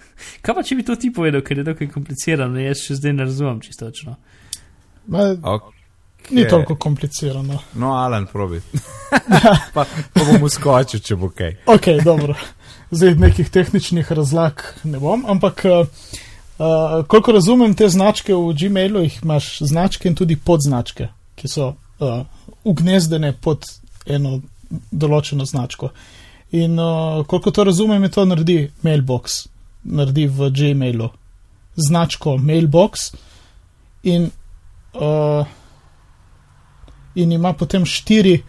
[0.42, 3.28] kaj pa če bi to ti povedal, ker je dokaj komplicirano, jaz še zdaj ne
[3.28, 4.16] razumem čistočno.
[5.08, 5.74] Ma, okay.
[6.30, 7.58] Ni toliko komplicirano.
[7.74, 8.60] No, Alan, probi.
[9.74, 11.62] pa, pa bom uskočil, če bo kaj.
[11.66, 12.36] ok, dobro.
[12.90, 15.86] Zdaj nekih tehničnih razlag ne bom, ampak uh,
[16.58, 21.74] uh, koliko razumem te značke v Gmailu, jih imaš značke in tudi podznačke, ki so
[22.00, 22.22] uh,
[22.64, 23.64] ugnezdene pod
[24.06, 24.40] eno
[24.90, 25.90] določeno značko.
[26.50, 29.46] In uh, koliko to razumem, je to naredi mailbox,
[29.84, 31.10] naredi v Gmailu
[31.78, 32.92] značko mailbox
[34.02, 34.30] in
[34.94, 35.46] uh,
[37.14, 38.42] in ima potem štiri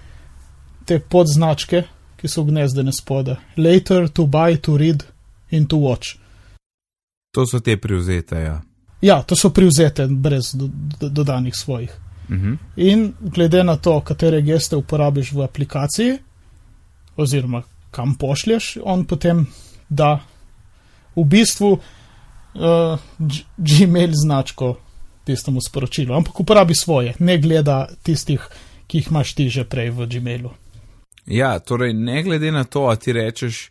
[0.85, 1.83] te podznačke,
[2.17, 5.03] ki so gnezdene spode: later, to buy, to read
[5.49, 6.17] in to watch.
[7.31, 8.61] To so te privzete, ja.
[9.01, 11.89] Ja, to so privzete, brez do, do, dodanih svojih.
[12.29, 12.51] Uh mhm.
[12.51, 12.57] -huh.
[12.75, 16.17] In glede na to, katere geste uporabiš v aplikaciji,
[17.17, 19.47] oziroma kam pošlješ, on potem
[19.89, 20.19] da
[21.15, 22.99] v bistvu uh,
[23.57, 24.77] Gmail značko
[25.23, 28.47] tistemu sporočilu, ampak uporabi svoje, ne gleda tistih,
[28.87, 30.51] ki jih imaš ti že prej v Gmailu.
[31.25, 33.69] Ja, torej ne glede na to, a ti rečeš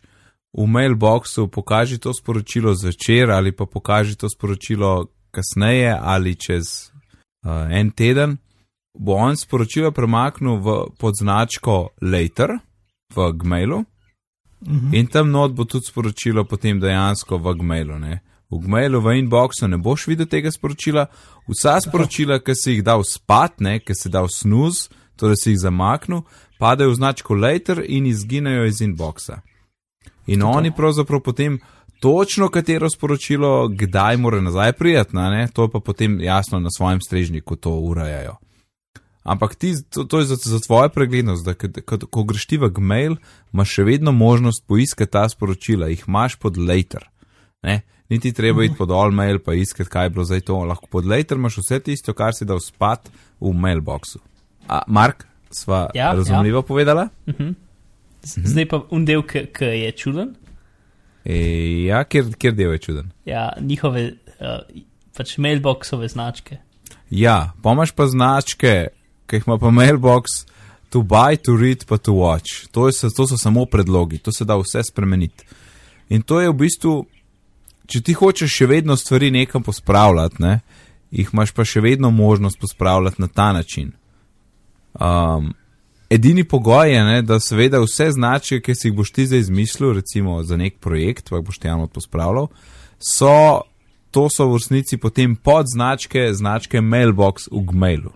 [0.53, 6.89] v mailboxu, pokaži to sporočilo zvečer ali pa pokaži to sporočilo kasneje ali čez
[7.45, 8.37] uh, en teden,
[8.93, 10.67] bo on sporočilo premaknil v
[10.99, 12.59] podznačko later
[13.15, 13.85] v Gmailu.
[14.65, 14.93] Mhm.
[14.93, 17.99] In tam not bo tudi sporočilo potem dejansko v Gmailu.
[17.99, 18.21] Ne?
[18.49, 21.05] v Gmailu, v inboxu ne boš videl tega sporočila.
[21.45, 26.25] Vsa sporočila, ki si jih dal spat, ki si dal snuz, torej si jih zamaknil,
[26.57, 29.41] padajo v značko later in izginejo iz inboxa.
[30.25, 30.57] In Tako.
[30.57, 31.59] oni pravzaprav potem
[32.01, 37.55] točno katero sporočilo, kdaj mora nazaj prijeti, ne, to pa potem jasno na svojem strežniku
[37.55, 38.37] to urajajo.
[39.23, 42.69] Ampak ti, to, to je za, za tvojo preglednost, da ko, ko greš ti v
[42.69, 43.15] Gmail,
[43.53, 47.03] imaš še vedno možnost poiskati ta sporočila, jih imaš pod later.
[47.63, 47.81] Ne?
[48.09, 50.55] niti treba iti pod all mail pa iskati, kaj je bilo zdaj to.
[50.65, 53.05] Lahko pod later imaš vse tisto, kar si dal spat
[53.39, 54.17] v mailboxu.
[54.67, 56.61] A, Mark, sva Ja, razumljivo ja.
[56.63, 57.09] povedala.
[57.27, 57.51] Mhm.
[58.23, 60.33] Z- Zdaj pa un del, ki je čuden.
[61.23, 61.37] E,
[61.85, 63.11] ja, kjer, kjer del je čuden.
[63.25, 64.07] Ja, njihove
[64.39, 64.63] uh,
[65.13, 66.57] pač mailboxove značke.
[67.09, 68.87] Ja, pa imaš pa značke,
[69.29, 70.43] ki jih ima pa mailbox,
[70.89, 72.67] to buy, to read, pa to watch.
[72.73, 75.45] To, je, to so samo predlogi, to se da vse spremeniti.
[76.09, 76.93] In to je v bistvu,
[77.85, 80.59] če ti hočeš še vedno stvari nekam pospravljati, ne,
[81.11, 83.91] jih imaš pa še vedno možnost pospravljati na ta način.
[84.93, 85.53] Um,
[86.09, 89.93] edini pogoj je, ne, da seveda vse značke, ki si jih boš ti zdaj izmislil,
[90.01, 92.49] recimo za nek projekt, pa boš ti javno pospravljal,
[92.97, 93.61] so,
[94.11, 98.13] to so v resnici potem podznačke, značke mailbox v Gmailu.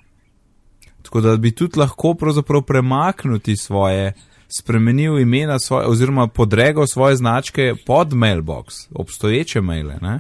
[1.03, 4.13] Tako da bi tudi lahko pravzaprav premaknil ti svoje,
[4.59, 10.19] spremenil imena svoje, oziroma podregal svoje značke pod mailbox, obstoječe maile, ne?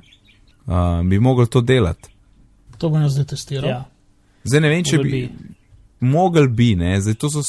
[0.65, 2.09] Uh, bi mogel to delati.
[2.77, 3.69] To bom jaz zdaj testiral.
[3.69, 3.83] Ja.
[4.43, 5.21] Zdaj ne vem, če Mogel bi.
[5.21, 5.55] bi.
[5.99, 7.43] Mogel bi, ne, zdaj to so.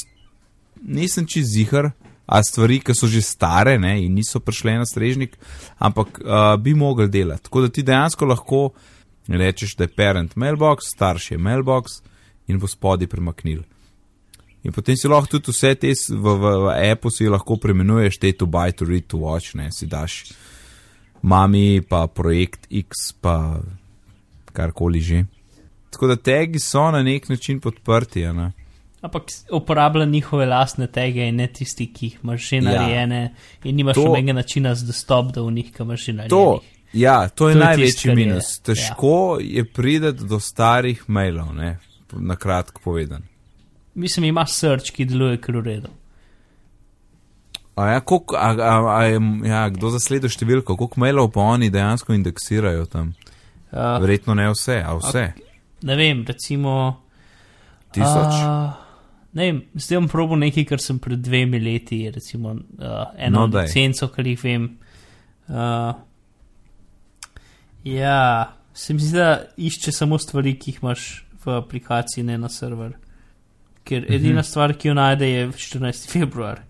[0.85, 1.89] Nisem čez zihar,
[2.25, 5.37] a stvari, ki so že stare ne, in niso prišle na strežnik,
[5.77, 7.43] ampak uh, bi mogel delati.
[7.43, 8.69] Tako da ti dejansko lahko
[9.27, 12.01] rečeš, da je parent mailbox, starš je mailbox
[12.47, 13.63] in bo spodi premaknil.
[14.65, 18.33] In potem si lahko tudi vse te v, v, v appu si lahko premenuješ, te
[18.33, 20.23] to buy, to read, to watch, ne, si daš
[21.21, 23.61] mami, pa projekt X, pa
[24.53, 25.25] karkoli že.
[25.93, 28.25] Tako da tagi so na nek način podprti.
[28.33, 28.51] Ne?
[29.01, 32.61] Ampak uporablja njihove lastne tege in ne tisti, ki jih imaš že Ja.
[32.61, 36.29] narejene in nimaš nobenega načina za dostop do njih, ki imaš že narejenih.
[36.29, 36.59] To,
[36.93, 38.59] ja, to je To je največji tisto, kar je, minus.
[38.59, 41.77] Težko je, je prideti do starih mailov, ne?
[42.13, 43.23] Na kratko povedan.
[43.95, 45.91] Mislim, imaš search, ki deluje kar v redu.
[47.75, 51.67] A ja, kolik, a, a, a, je, ja, kdo zasleduje številko, koliko mailov pa oni
[51.71, 53.11] dejansko indeksirajo tam?
[53.71, 55.25] Uh, Verjetno ne vse, a vse.
[55.83, 57.01] ne vem, recimo.
[57.91, 58.37] Tisoč.
[58.39, 58.85] Uh,
[59.35, 63.47] ne vem, zdaj bom probil nekaj, kar sem pred dvemi leti, recimo uh, eno No,
[63.51, 64.69] no, licenco, kar jih vem.
[65.51, 65.91] Uh,
[67.83, 72.49] ja, se mi zdi, da išče samo stvari, ki jih imaš v aplikaciji, ne na
[72.49, 72.93] server.
[73.83, 74.13] Ker Mhm.
[74.13, 76.09] edina stvar, ki jo najde, je 14.
[76.09, 76.61] februar.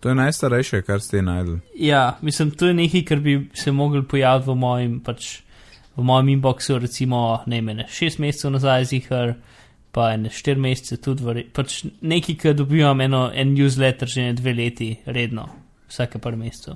[0.00, 1.58] To je najstarejše, kar ste najdli.
[1.76, 5.40] Ja, mislim, to je nekaj, kar bi se mogel pojaviti v mojem, pač,
[5.96, 9.34] v mojem inboxu, recimo, ne mene, šest mesecev nazaj, zihar,
[9.92, 14.32] pa ene štiri mesece tudi, vre, pač nekaj, kar dobivam eno, en newsletter že ne
[14.32, 15.48] dve leti, redno,
[15.88, 16.74] vsake par mesecev.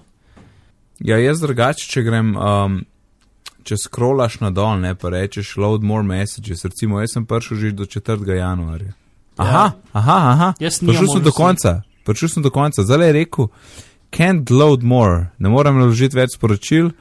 [1.01, 2.85] Ja, jaz drugače, če grem, um,
[3.64, 7.87] če scrollaš nadol, ne pa rečeš load more messages, recimo jaz sem prišel že do
[7.88, 8.20] 4.
[8.37, 8.92] januarja.
[9.37, 10.48] Aha, aha, aha.
[10.61, 11.72] Jaz nimam Prišel sem do konca,
[12.07, 13.48] prišel sem do konca, zdaj je rekel,
[14.14, 16.92] can't load more, ne morem naložiti več sporočil,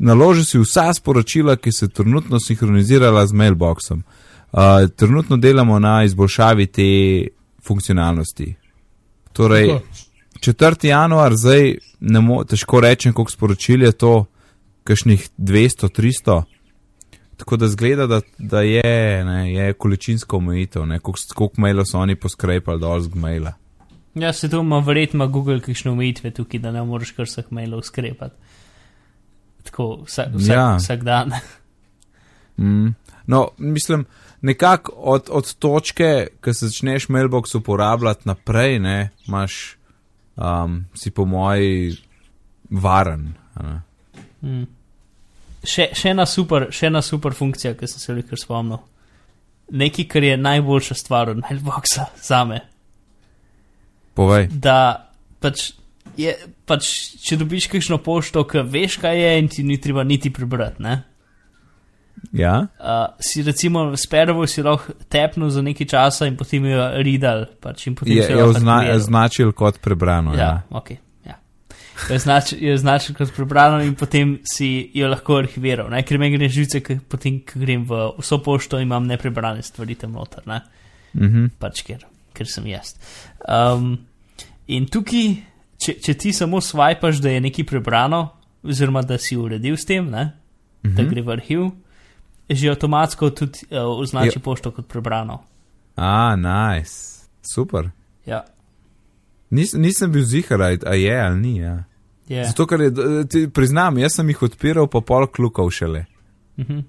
[0.00, 4.02] naloži si vsa sporočila, ki se trenutno sinhronizirala z mailboxom.
[4.48, 6.86] Uh, trenutno delamo na izboljšavi te
[7.60, 8.54] funkcionalnosti.
[9.36, 10.06] Torej, Tako.
[10.40, 10.86] 4.
[10.88, 14.24] januar, zdaj ne mo, težko rečem, koliko sporočil je to,
[14.88, 16.42] kakšnih 200, 300.
[17.36, 22.16] Tako da zgleda, da, da je, ne, je količinsko omejitev, koliko, koliko mailov so oni
[22.16, 23.52] poskrepali dol z maila.
[24.14, 27.84] Ja, se to ima verjetno Google kakšne omejitve tukaj, da ne moreš kar vseh mailov
[27.86, 28.34] skrepati.
[29.68, 30.76] Tako vsak, vsak, Ja.
[30.76, 31.32] vsak dan.
[32.58, 32.94] Mm.
[33.26, 34.06] No, mislim,
[34.42, 39.76] nekako od, od točke, ko se začneš mailbox uporabljati naprej, ne, imaš,
[40.36, 41.96] um, si po moji
[42.70, 43.34] varen.
[44.42, 44.77] Mm.
[45.68, 48.80] Še, še, ena super, še ena super funkcija, ki sem se kar spomnil.
[49.78, 52.62] Nekaj, kar je najboljša stvar od mailboxa za me.
[54.16, 54.48] Povej.
[54.48, 54.78] Da
[55.42, 55.72] pač,
[56.16, 56.32] je,
[56.66, 56.88] pač
[57.20, 60.82] če dobiš kakšno pošto, ki veš, kaj je, in ti ni treba niti prebrati.
[60.82, 60.96] Ne?
[62.32, 62.54] Ja?
[62.80, 67.44] Uh, si recimo sperovo si lahko tepnil za nekaj časa in potem jo readal.
[67.60, 70.34] Pač, in potem Je, je ozna, označil kot prebrano.
[70.34, 70.80] Ja, Ja.
[70.80, 70.96] ok.
[71.98, 72.14] Ja.
[72.14, 75.90] Je označil, je označil kot prebrano in potem si jo lahko arhiviral.
[75.90, 76.02] Ne?
[76.02, 80.12] Ker me gre živce, ker potem, ko grem v vso pošto, imam neprebrane stvari tam
[80.12, 80.46] noter.
[80.46, 80.60] Ne?
[81.16, 81.50] Mhm.
[81.58, 82.94] Pač ker, ker sem jaz.
[83.48, 83.98] Um,
[84.68, 85.42] in tukaj,
[85.80, 88.28] če, če ti samo swipaš, da je nekaj prebrano,
[88.62, 90.32] oziroma da si uredil s tem, ne?
[90.82, 91.08] da Mhm.
[91.10, 91.62] gre v arhiv,
[92.48, 94.42] že avtomatsko tudi uh, označi Ja.
[94.44, 95.42] pošto kot prebrano.
[95.96, 97.26] A, nice.
[97.42, 97.90] Super.
[98.26, 98.44] Ja,
[99.50, 101.58] Nis, nisem bil zihar, a je ali ni.
[101.58, 101.84] Ja.
[102.28, 102.44] Je.
[102.44, 106.04] Zato, ker je, d- ti, priznam, jaz sem jih odpiral, pa pol klukal šele.
[106.58, 106.80] Mhm.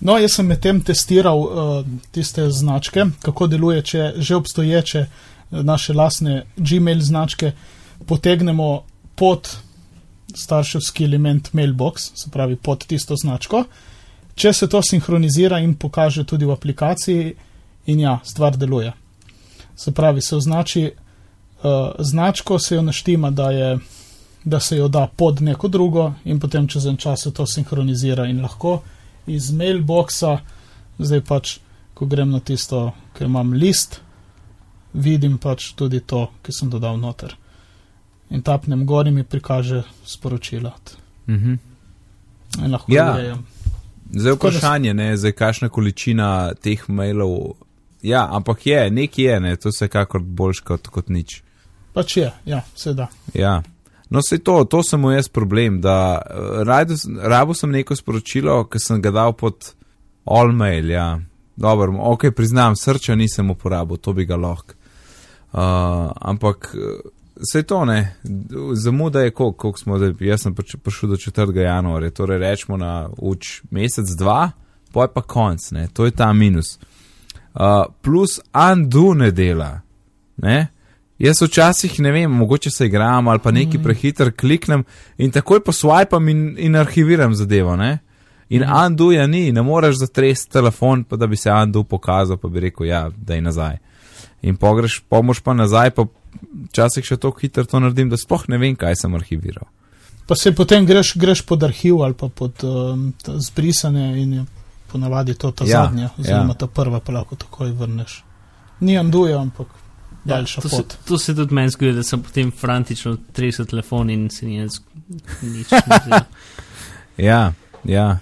[0.00, 5.08] No, jaz sem medtem testiral uh, tiste značke, kako deluje, če že obstoječe eh,
[5.50, 7.52] naše lastne Gmail značke
[8.08, 8.82] potegnemo
[9.14, 9.50] pod
[10.34, 13.64] starševski element mailbox, se pravi pod tisto značko.
[14.34, 17.34] Če se to sinhronizira in pokaže tudi v aplikaciji,
[17.86, 18.92] in ja, stvar deluje.
[19.76, 23.78] Se pravi, se označi uh, značko, se jo naštima, da, je,
[24.44, 28.26] da se jo da pod neko drugo, in potem čez en čas se to sinhronizira
[28.26, 28.82] in lahko
[29.26, 30.38] iz mailboxa,
[30.98, 31.58] zdaj pač,
[31.94, 34.00] ko grem na tisto, ker imam list,
[34.94, 37.36] vidim pač tudi to, ki sem dodal noter.
[38.30, 40.72] In tapnem gor in mi prikaže sporočila.
[41.28, 41.54] Mhm.
[42.64, 43.14] In lahko Ja.
[43.14, 43.46] urejem.
[44.12, 47.54] Zdaj vprašanje, ne, zdaj kakšna količina teh mailov.
[48.02, 51.42] Ja, ampak je, nekaj je, ne, to se kakor boljš kot, kot nič.
[51.92, 53.06] Pač je, ja, se da.
[53.34, 53.62] Ja.
[54.10, 57.96] No, se to, to sem mu jaz problem, da eh, rajdo s- rabo sem neko
[57.96, 59.72] sporočilo, ki sem ga dal pod
[60.26, 61.20] all mail, ja.
[61.56, 64.74] Dobro, ok, priznam, srča nisem uporabil, to bi ga lahko.
[65.52, 65.58] Uh,
[66.14, 66.70] ampak
[67.36, 68.14] vse to ne,
[68.74, 71.56] zamuda je koliko, koliko smo, da jaz sem pač prišel do 4.
[71.58, 74.50] januarja, torej rečemo na uč mesec, dva,
[74.94, 76.78] poj pa konc, ne, to je ta minus.
[77.54, 79.80] Uh, plus undo ne dela,
[80.38, 80.68] ne.
[81.20, 83.82] Jaz včasih ne vem, mogoče se igram ali pa neki mm.
[83.82, 84.84] prehiter kliknem
[85.18, 87.98] in takoj poswipam in, in arhiviram zadevo, ne.
[88.48, 88.86] In mm.
[88.86, 92.60] undo ja ni, ne moreš zatresti telefon, pa da bi se undo pokazal, pa bi
[92.60, 93.76] rekel, ja, da je nazaj.
[94.42, 96.06] In pogreš, pomož pa nazaj, pa
[96.70, 99.68] včasih še tako hitro to naredim, da sploh ne vem, kaj sem arhiviral.
[100.26, 104.44] Pa se potem greš, greš pod arhiv ali pa pod um, ta zbrisane in je
[104.92, 106.58] ponavadi to ta Ja, ja, zadnja, oziroma ja.
[106.64, 108.22] ta prva, pa lahko takoj vrneš.
[108.80, 109.68] Ni anduje, ampak
[110.24, 110.96] daljša Ja, to, se, pot.
[111.08, 114.58] to se tudi meni zgodi, da sem potem frantično tresel telefon in se ni
[115.42, 116.24] nič zdelo.
[117.20, 117.52] Ja,
[117.84, 118.18] ja.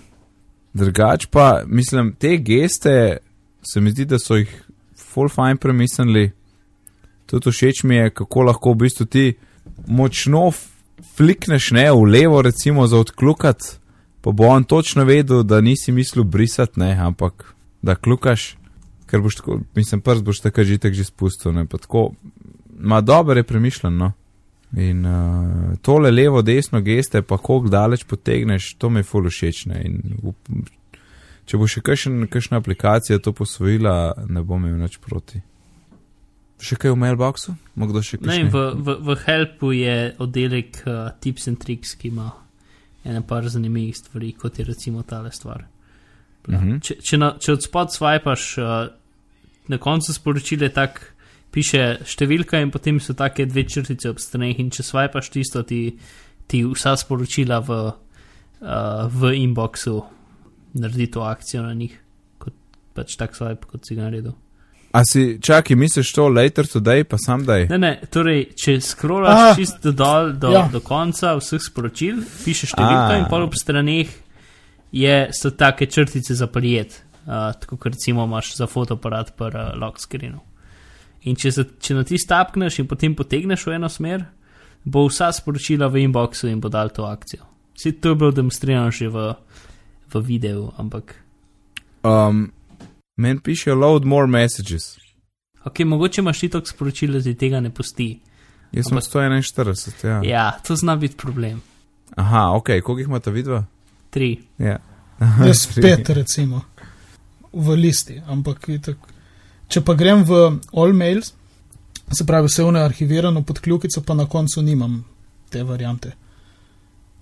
[0.74, 3.18] Drugač pa, mislim, te geste,
[3.62, 4.50] se mi zdi, da so jih
[4.98, 6.30] full fine premislili.
[7.26, 9.24] Tudi všeč mi je, kako lahko v bistvu ti
[9.86, 10.50] močno
[11.16, 13.78] flikneš ne v levo, recimo za odklukat,
[14.20, 18.56] pa bo on točno vedel, da nisi mislil brisati, ne, ampak da klukaš,
[19.08, 22.10] ker boš tako, mislim, prst boš tako že tako že spustil, ne, pa tako,
[22.78, 24.12] ma dobro je premišljeno.
[24.76, 29.66] In uh, tole levo, desno geste, pa koliko daleč potegneš, to mi je ful všeč.
[29.66, 30.68] ne, in up-
[31.48, 33.94] Če bo še kakšen, kakšna aplikacija to posvojila,
[34.28, 35.40] ne bom imel nič proti.
[36.60, 37.54] Še kaj v mailboxu?
[37.74, 38.40] Mogdo še Ne, kaj?
[38.42, 42.28] in v, v, v Helpu je oddelek uh, Tips and Tricks, ki ima
[43.08, 45.64] ene par zanimivih stvari, kot je recimo tale stvar.
[46.48, 46.80] Mhm.
[46.84, 48.92] Če, če, na, če od spod swipaš, uh,
[49.68, 51.14] na koncu sporočile tak
[51.52, 55.96] piše številka in potem so take dve črtice ob straneh in če swipaš tisto, ti,
[56.46, 57.78] ti vsa sporočila v,
[58.60, 60.02] uh, v inboxu
[60.74, 61.94] naredi to akcijo na njih,
[62.38, 62.52] kot
[62.94, 64.34] pač tak swipe, kot si ga naredil.
[64.92, 67.66] A si, čakaj, misliš to later today, pa sam daj?
[67.68, 69.54] Ne, ne, torej, če scrollaš Ah.
[69.56, 70.68] čisto dol do, Ja.
[70.72, 73.18] do konca vseh sporočil, piše številka Ah.
[73.18, 74.08] in pol ob straneh
[74.92, 79.76] je, so take črtice za prijet, uh, tako kot recimo imaš za fotoaparat pri uh,
[79.76, 80.40] lock screenu.
[81.22, 84.24] In če, se, če na ti stapkneš in potem potegneš v eno smer,
[84.84, 87.44] bo vsa sporočila v inboxu in bo dal to akcijo.
[87.74, 89.34] Vse to je bilo demonstrirano že v,
[90.08, 91.14] v videu, ampak
[92.02, 92.52] Um,
[93.16, 94.96] Meni piše load more messages.
[95.64, 98.20] ok, mogoče imaš ti toliko sporočil, da ti tega ne pusti.
[98.72, 100.20] Jaz sem Ampak- 141, ja.
[100.24, 101.60] Ja, to zna biti problem.
[102.16, 103.64] Aha, ok, koliko jih imata vidva?
[104.10, 104.38] Tri.
[104.58, 104.78] Ja.
[105.46, 106.60] Jaz spet, recimo,
[107.52, 108.96] v listi, ampak itak.
[109.68, 111.34] Če pa grem v all mails,
[112.12, 115.04] se pravi, vse vne arhivirano pod kljukico, pa na koncu nimam
[115.50, 116.12] te variante.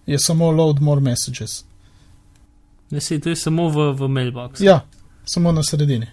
[0.06, 1.64] Je samo load more messages.
[2.90, 4.62] Ne, sej, to je samo v, v mailboxu.
[4.64, 4.84] Ja,
[5.24, 6.06] samo na sredini.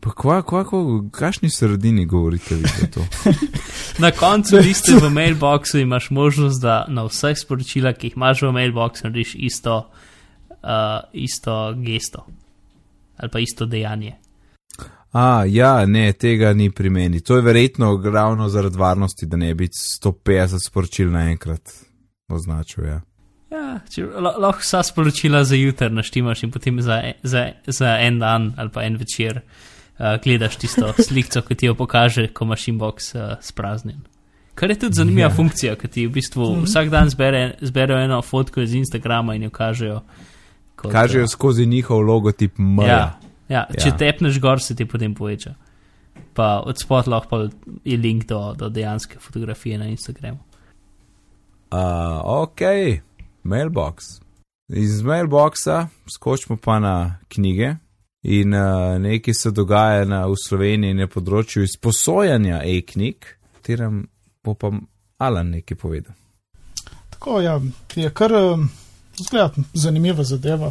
[0.00, 0.80] Pa kva, kva, kva,
[1.14, 3.04] kakšni sredini govorite vi za to?
[4.02, 8.54] Na koncu liste v mailboxu imaš možnost, da na vseh sporočilah, ki jih imaš v
[8.56, 9.76] mailboxu, narediš isto,
[10.48, 12.24] uh, isto gesto
[13.22, 14.12] ali pa isto dejanje.
[15.12, 17.20] A, ja, ne, tega ni pri meni.
[17.20, 21.72] To je verjetno ravno zaradi varnosti, da ne bi 150 sporočil naenkrat
[22.28, 22.84] označil.
[22.86, 23.00] Ja.
[23.50, 27.98] Ja, če, la- lahko vsa sporočila za jutr naštimaš in potem za, e- za, za
[28.00, 32.44] en dan ali pa en večer uh, gledaš tisto sliko, ki ti jo pokaže, ko
[32.44, 34.00] imaš inbox uh, spraznjen.
[34.54, 35.28] Kar je tudi zanimiva Ja.
[35.28, 35.36] yeah.
[35.36, 36.64] funkcija, ki ti v bistvu Mhm.
[36.64, 40.00] vsak dan zbere, zberejo eno fotko iz Instagrama in jo kažejo.
[40.82, 42.80] Kot, Kažejo eh, skozi njihov logotip M.
[42.82, 43.18] Ja,
[43.48, 43.92] ja, če Ja.
[43.92, 43.96] ja.
[43.96, 45.54] tepneš gor, se ti potem poveča.
[46.34, 47.38] Pa od spod lahko pa
[47.84, 50.38] je link do, do dejanske fotografije na Instagramu.
[51.72, 52.60] Uh, ok,
[53.44, 54.20] mailbox.
[54.68, 57.74] Iz mailboxa skočimo pa na knjige.
[58.22, 63.26] In uh, nekaj se dogaja na, v Sloveniji na področju izposojanja e-knjig,
[63.56, 64.04] katerem
[64.44, 64.70] bo pa
[65.18, 66.14] Alan nekaj povedal.
[67.10, 67.56] Tako ja,
[67.98, 68.68] je kar um,
[69.22, 70.70] zgled, zanimiva zadeva.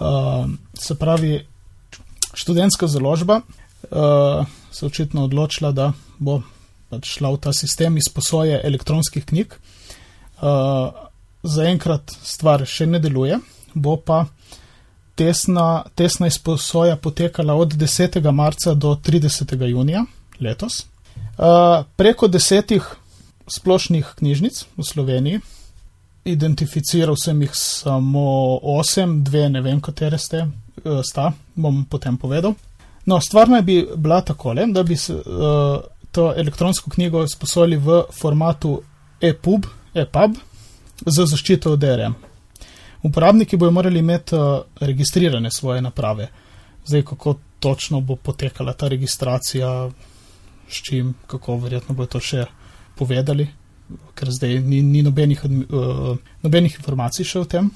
[0.00, 1.46] Uh, se pravi,
[2.34, 3.40] študentska založba
[3.90, 6.40] uh, se očitno odločila, da bo
[6.90, 9.54] pač šla v ta sistem izposoje elektronskih knjig.
[10.40, 10.90] Uh,
[11.40, 13.38] Zaenkrat stvar še ne deluje,
[13.72, 14.26] bo pa
[15.16, 18.20] tesna, tesna izposoja potekala od 10.
[18.32, 19.54] marca do 30.
[19.68, 20.04] junija
[20.40, 20.84] letos.
[21.38, 22.84] Uh, preko desetih
[23.48, 25.40] splošnih knjižnic v Sloveniji,
[26.24, 30.44] identificiral sem jih samo osem, dve ne vem, katere ste,
[30.84, 32.54] uh, sta, bom potem povedal.
[33.06, 35.80] No, stvar naj bi bila takole, da bi se, uh,
[36.12, 38.80] to elektronsko knjigo sposojili v formatu
[39.20, 40.36] EPUB, EPUB
[41.06, 42.14] z zaščito DRM.
[43.02, 46.28] Uporabniki bojo morali imeti uh, registrirane svoje naprave.
[46.86, 49.90] Zdaj, kako točno bo potekala ta registracija,
[50.68, 52.44] s čim, kako verjetno bo to še
[52.96, 53.48] povedali,
[54.14, 57.70] ker zdaj ni, ni nobenih, uh, nobenih informacij še o tem.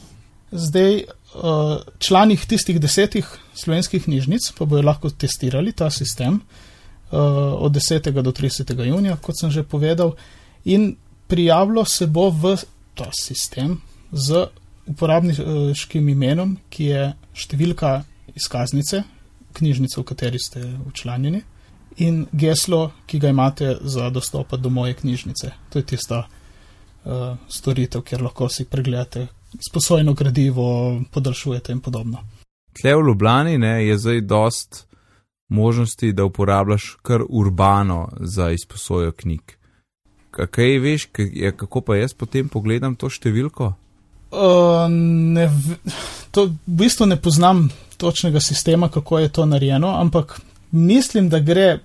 [0.53, 1.05] Zdaj,
[1.35, 7.19] uh, članih tistih desetih slovenskih knjižnic pa bojo lahko testirali ta sistem uh,
[7.59, 8.11] od 10.
[8.23, 8.75] do 30.
[8.87, 10.15] junija, kot sem že povedal,
[10.65, 10.95] in
[11.27, 12.57] prijavilo se bo v
[12.95, 13.81] ta sistem
[14.13, 14.47] z
[14.87, 17.05] uporabniškim imenom, ki je
[17.35, 18.05] številka
[18.37, 19.03] izkaznice,
[19.55, 21.43] knjižnice, v kateri ste učlanjeni,
[21.97, 25.51] in geslo, ki ga imate za dostop do moje knjižnice.
[25.71, 29.27] To je tista uh, storitev, kjer lahko si pregledate
[29.69, 32.19] sposojeno gradivo, podaljšujete in podobno.
[32.73, 34.87] Tle v Ljubljani ne, je zdaj dost
[35.49, 39.41] možnosti, da uporabljaš kar urbano za izposojo knjig.
[40.31, 41.09] Kaj veš,
[41.57, 43.73] kako pa jaz potem pogledam to številko?
[44.35, 45.47] Uh, ne,
[46.35, 50.41] to v bistvu ne poznam točnega sistema, kako je to narejeno, ampak
[50.75, 51.79] mislim, da gre,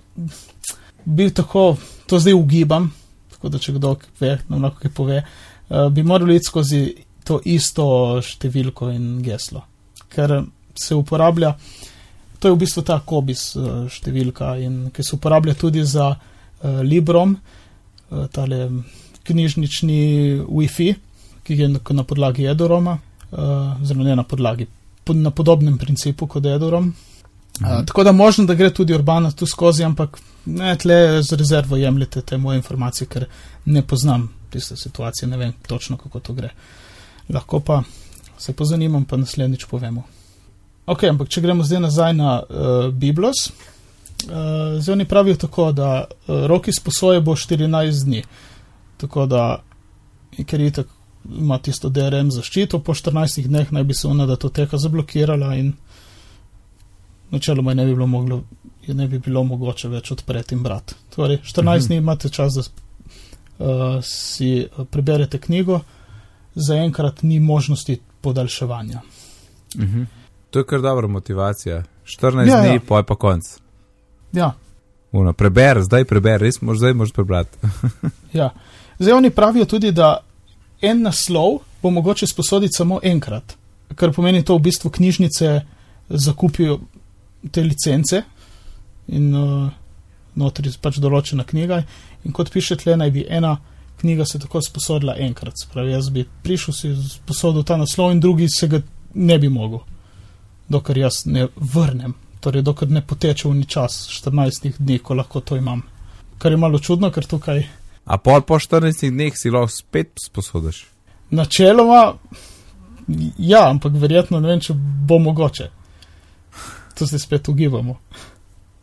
[1.04, 1.76] bi tako,
[2.06, 2.90] to zdaj ugibam,
[3.34, 6.82] tako da če kdo ve, nam lahko kaj pove, uh, bi morali iti skozi
[7.24, 7.86] to isto
[8.24, 9.62] številko in geslo,
[10.10, 10.40] ker
[10.74, 11.54] se uporablja,
[12.40, 16.80] to je v bistvu ta kobis uh, številka in ki se uporablja tudi za uh,
[16.82, 18.66] Librom, uh, tale
[19.28, 20.00] knjižnični
[20.48, 20.90] Wi-Fi
[21.50, 22.98] ki je na podlagi Edoroma,
[23.30, 23.38] uh,
[23.82, 24.66] zelo ne na podlagi,
[25.14, 26.92] na podobnem principu kot Edorom.
[27.58, 32.22] Tako da možno, da gre tudi Urbana tu skozi, ampak ne tle z rezervo jemljete
[32.22, 33.26] te moje informacije, ker
[33.64, 36.50] ne poznam tiste situacije, ne vem točno, kako to gre.
[37.28, 37.82] Lahko pa
[38.38, 40.02] se pozanimam, pa naslednjič povemo.
[40.86, 46.04] Ok, ampak če gremo zdaj nazaj na uh, Biblos, uh, zdaj oni pravijo tako, da
[46.04, 48.24] uh, roki sposoje bo 14 dni.
[48.96, 49.44] Tako da,
[50.46, 54.78] ker je tako ima tisto DRM zaščito, po 14 dneh naj bi se ona datoteka
[54.78, 55.72] zablokirala in
[57.30, 58.42] načeloma ne bi bilo, moglo,
[58.86, 60.94] ne bi bilo mogoče več odpreti in brati.
[61.14, 61.86] Torej, 14 mhm.
[61.86, 65.80] dni imate čas, da uh, si eh, preberete knjigo,
[66.54, 69.00] zaenkrat ni možnosti podaljševanja.
[69.76, 70.02] Mhm.
[70.50, 71.84] To je kar dobra motivacija.
[72.04, 72.80] 14 ja, dni, ja.
[72.88, 73.44] poj pa konc.
[74.32, 74.52] Ja.
[75.12, 77.58] Uno, preber, zdaj preber, res mož, zdaj moraš prebrati.
[78.40, 78.50] ja.
[78.98, 80.18] Zdaj oni pravijo tudi, da
[80.80, 83.56] en naslov bo mogoče sposoditi samo enkrat,
[83.94, 85.60] kar pomeni to v bistvu knjižnice
[86.08, 86.80] zakupijo
[87.50, 88.22] te licence
[89.08, 89.70] in uh,
[90.34, 91.82] notri je pač določena knjiga.
[92.24, 93.56] In kot piše tle, naj bi ena
[94.00, 95.58] knjiga se tako sposodila enkrat.
[95.60, 98.82] Spravi, jaz bi prišel si sposodil ta naslov in drugi se ga
[99.14, 99.82] ne bi mogel,
[100.68, 102.14] dokler jaz ne vrnem.
[102.40, 105.82] Torej, dokler ne poteče v ni čas 14 dni, ko lahko to imam.
[106.40, 107.66] Kar je malo čudno, ker tukaj
[108.10, 110.86] A pol po 14 dneh si lahko spet sposodiš?
[111.30, 112.14] Načeloma,
[113.38, 115.68] ja, ampak verjetno ne vem, če bo mogoče.
[117.00, 117.96] To se spet ugibamo.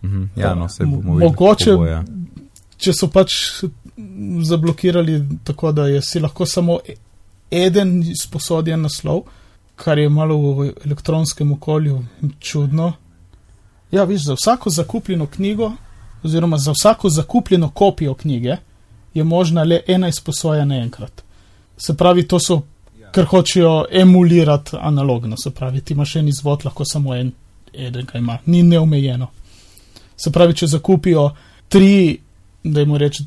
[0.03, 1.99] Mhm, ja, no, se bomo mogoče, bo, ja.
[2.78, 3.36] če so pač
[4.41, 6.80] zablokirali tako, da je si lahko samo
[7.51, 9.22] eden sposodjen naslov,
[9.78, 12.01] kar je malo v elektronskem okolju
[12.39, 12.93] čudno.
[13.91, 15.72] Ja, viš, za vsako zakupljeno knjigo,
[16.24, 18.57] oziroma za vsako zakupljeno kopijo knjige,
[19.13, 21.22] je možna le ena izposoja naenkrat.
[21.78, 22.63] Se pravi, to so,
[23.13, 27.32] ker hočejo emulirati analogno, se pravi, ti imaš en izvod, lahko samo en,
[27.78, 29.28] eden ga ima, ni neomejeno.
[30.17, 31.30] Se pravi, če zakupijo
[31.69, 32.17] tri,
[32.63, 33.23] da jim reče,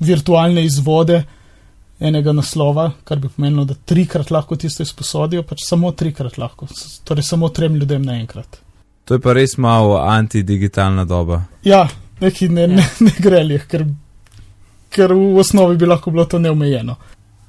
[0.00, 1.22] virtualne izvode
[2.00, 6.68] enega naslova, kar bi pomenilo, da trikrat lahko tisto izposodijo, pač samo trikrat lahko,
[7.04, 8.60] torej samo trem ljudem naenkrat.
[9.04, 11.44] To je pa res malo antidigitalna doba.
[11.64, 11.86] Ja,
[12.20, 13.86] neki ne, ne, ne grelih, ker
[14.96, 16.96] ker v osnovi bi lahko bilo to neomejeno.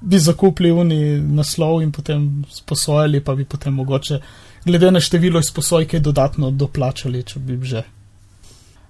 [0.01, 4.19] Bi zakupili uni naslov in potem sposojali, pa bi potem mogoče,
[4.67, 7.83] glede na število izposojke, dodatno doplačali, če bi že.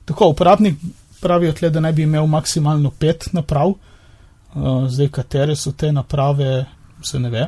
[0.07, 0.79] Tako, uporabnik
[1.21, 6.65] pravijo tle, da naj bi imel maksimalno pet naprav, uh, zdaj katere so te naprave,
[7.03, 7.47] se ne ve.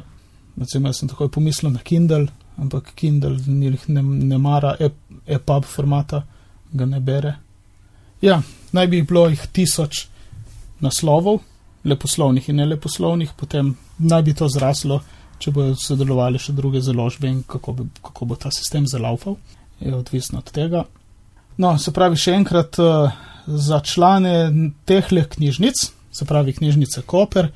[0.59, 2.27] Recimo, jaz sem takoj pomislil na Kindle,
[2.57, 4.75] ampak Kindle ni, ne, ne mara
[5.27, 6.23] EPUB formata,
[6.71, 7.35] ga ne bere.
[8.21, 10.05] Ja, naj bi bilo jih tisoč
[10.83, 11.39] naslovov,
[11.83, 14.99] leposlovnih in neleposlovnih, potem naj bi to zraslo,
[15.39, 19.37] če bodo sodelovali še druge založbe in kako, bi, kako bo ta sistem zalaufal,
[19.79, 20.83] je odvisno od tega.
[21.59, 23.11] No, se pravi, še enkrat uh,
[23.47, 24.51] za člane
[24.87, 25.81] tehle knjižnic,
[26.11, 27.49] se pravi knjižnica Koper,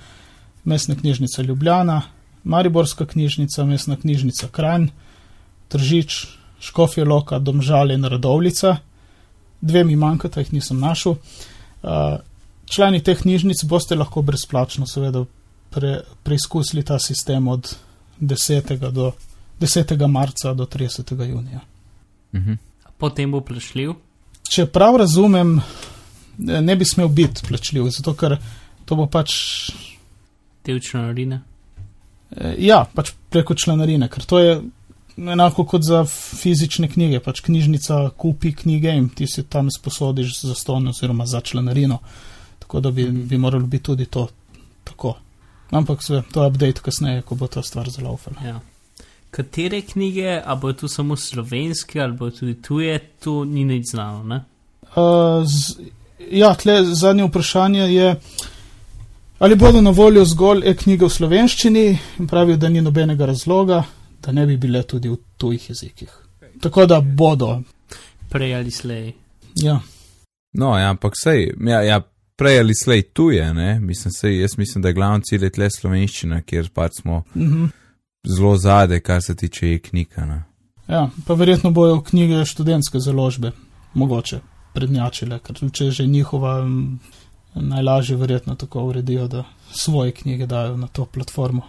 [0.64, 2.02] mestna knjižnica Ljubljana,
[2.44, 4.90] Mariborska knjižnica, mestna knjižnica Kranj,
[5.72, 6.24] Tržič,
[6.64, 8.78] Škofje Loka, Domžale in Radovlica,
[9.62, 11.18] dve mi manjkata, jih nisem našel.
[11.84, 12.20] Uh,
[12.72, 15.26] člani teh knjižnic boste lahko brezplačno, seveda,
[15.74, 17.76] pre, preizkusili ta sistem od
[18.22, 18.92] 10.
[18.92, 19.12] do
[19.60, 20.08] 10.
[20.08, 21.30] marca do 30.
[21.30, 21.60] junija.
[22.36, 22.54] Mhm.
[22.98, 23.94] Potem bo plačljiv.
[24.50, 25.58] Če prav razumem,
[26.38, 28.38] ne bi smel biti plačljiv, zato ker
[28.86, 29.34] to bo pač.
[30.66, 31.42] Del članarine.
[32.38, 34.62] eh, Ja, pač preko članarine, ker to je
[35.18, 36.06] enako kot za
[36.40, 37.20] fizične knjige.
[37.20, 42.00] Pač knjižnica kupi knjige in ti si tam sposodiš za ston oziroma za članarino.
[42.60, 44.28] Tako da bi, bi moralo biti tudi to
[44.84, 45.18] tako.
[45.74, 48.42] Ampak se, to je update kasneje, ko bo ta stvar zelo ufala.
[48.46, 48.60] Ja.
[49.32, 54.24] Katere knjige, a bo to samo slovenske ali bo tudi tuje, to ni nič znano.
[54.24, 54.44] Ne?
[54.96, 55.80] Uh, z,
[56.32, 58.16] ja, tle zadnje vprašanje je,
[59.40, 61.88] ali bodo na voljo zgolj e-knjige v slovenščini
[62.20, 63.84] in pravijo, da ni nobenega razloga,
[64.22, 66.14] da ne bi bile tudi v tujih jezikih.
[66.62, 67.58] Tako da bodo.
[68.30, 69.12] Prej ali slej.
[69.56, 69.80] Ja,
[70.54, 72.02] No, ja, ampak sej, ja, ja,
[72.36, 73.80] prej ali slej tuje, ne?
[73.80, 77.66] Mislim, sej, jaz mislim, da je glavni cilj tle slovenščina, kjer pač smo mhm.
[78.28, 80.26] zelo zade, kar se tiče e-knjiga.
[80.26, 80.44] ne.
[80.88, 83.52] ja, pa verjetno bojo knjige študentske založbe,
[83.94, 84.40] mogoče
[84.74, 86.64] prednjačile, ker če že njihova,
[87.56, 91.62] najlažje verjetno tako uredijo, da svoje knjige dajo na to platformo.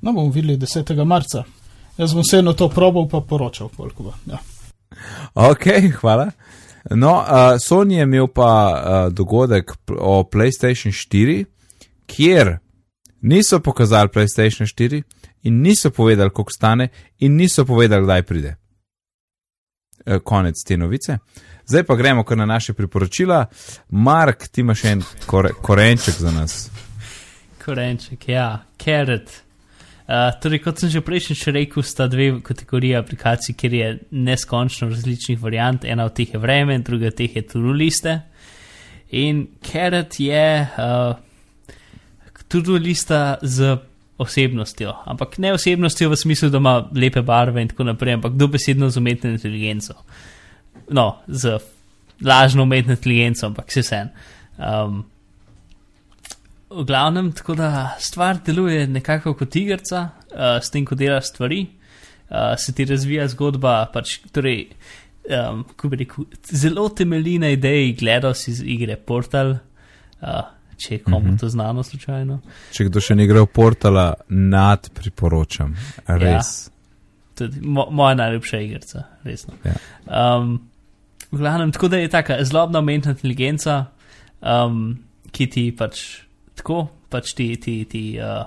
[0.00, 1.04] No, bomo videli 10.
[1.04, 1.44] marca.
[1.96, 4.12] Jaz bom vseeno to probal, pa poročal, koliko bo.
[4.26, 4.38] Ja.
[5.34, 5.66] Ok,
[6.00, 6.30] hvala.
[6.90, 7.26] No, uh,
[7.60, 11.44] Sony je imel pa uh, dogodek o PlayStation 4,
[12.06, 12.58] kjer
[13.20, 15.02] niso pokazali PlayStation 4
[15.42, 18.56] in niso povedali, koliko stane, in niso povedali, kdaj pride.
[20.06, 21.18] Uh, konec te novice.
[21.66, 23.46] Zdaj pa gremo kar na naše priporočila.
[23.88, 26.70] Mark, ti imaš en kore, korenček za nas.
[27.64, 29.43] Korenček, ja, carrot.
[30.04, 35.40] Uh, torej, kot sem že prejšnjič rekel, sta dve kategoriji aplikacij, kjer je neskončno različnih
[35.40, 35.84] variant.
[35.84, 38.18] Ena od teh je vreme, druga od teh je turu liste.
[39.16, 40.44] In carrot je
[40.76, 41.16] uh,
[42.48, 43.78] turu lista z
[44.18, 48.90] osebnostjo, ampak ne osebnostjo v smislu, da ima lepe barve in tako naprej, ampak dobesedno
[48.90, 49.94] z umetno inteligenco.
[50.90, 51.58] No, z
[52.22, 54.12] lažno umetno inteligenco, ampak vse vsem.
[54.58, 55.02] Um,
[56.76, 61.66] v glavnem, tako da stvar deluje nekako kot igrica, uh, s tem, ko delaš stvari,
[62.30, 63.76] uh, se ti razvija zgodba.
[63.92, 64.66] Pač, torej,
[65.30, 69.56] um, rekel, zelo temelji na ideji, gledal si iz igre Portal,
[70.20, 70.42] uh,
[70.76, 71.36] če je komu Mhm.
[71.40, 72.40] to znano, slučajno.
[72.72, 75.76] Če kdo še ni igral portala, nad priporočam.
[76.06, 76.70] Res.
[77.34, 79.54] Tudi mo moja najljubša igrica, resno.
[79.64, 79.74] Ja.
[80.06, 80.60] Um,
[81.32, 83.86] v glavnem, tako da je taka zlobna umetna inteligenca,
[84.40, 84.98] um,
[85.32, 86.24] ki ti pač
[86.58, 88.44] tako, pač ti, ti, ti uh,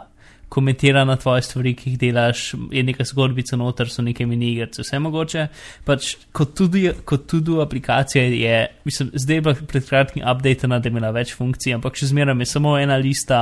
[0.49, 4.83] komentira na tvoje stvari, ki jih delaš, je neka zgodbica noter, so neke mini igrice,
[4.85, 5.47] vse mogoče.
[5.87, 10.81] Pač kot tudi, kot tudi aplikacija je, mislim, zdaj je bila pred kratkim updated, da
[10.83, 13.41] je imela več funkcij, ampak še zmeraj je samo ena lista.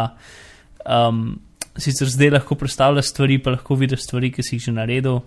[0.85, 1.27] Um,
[1.77, 5.21] sicer zdaj lahko predstavljaš stvari, pa lahko vidiš stvari, ki si jih že naredil.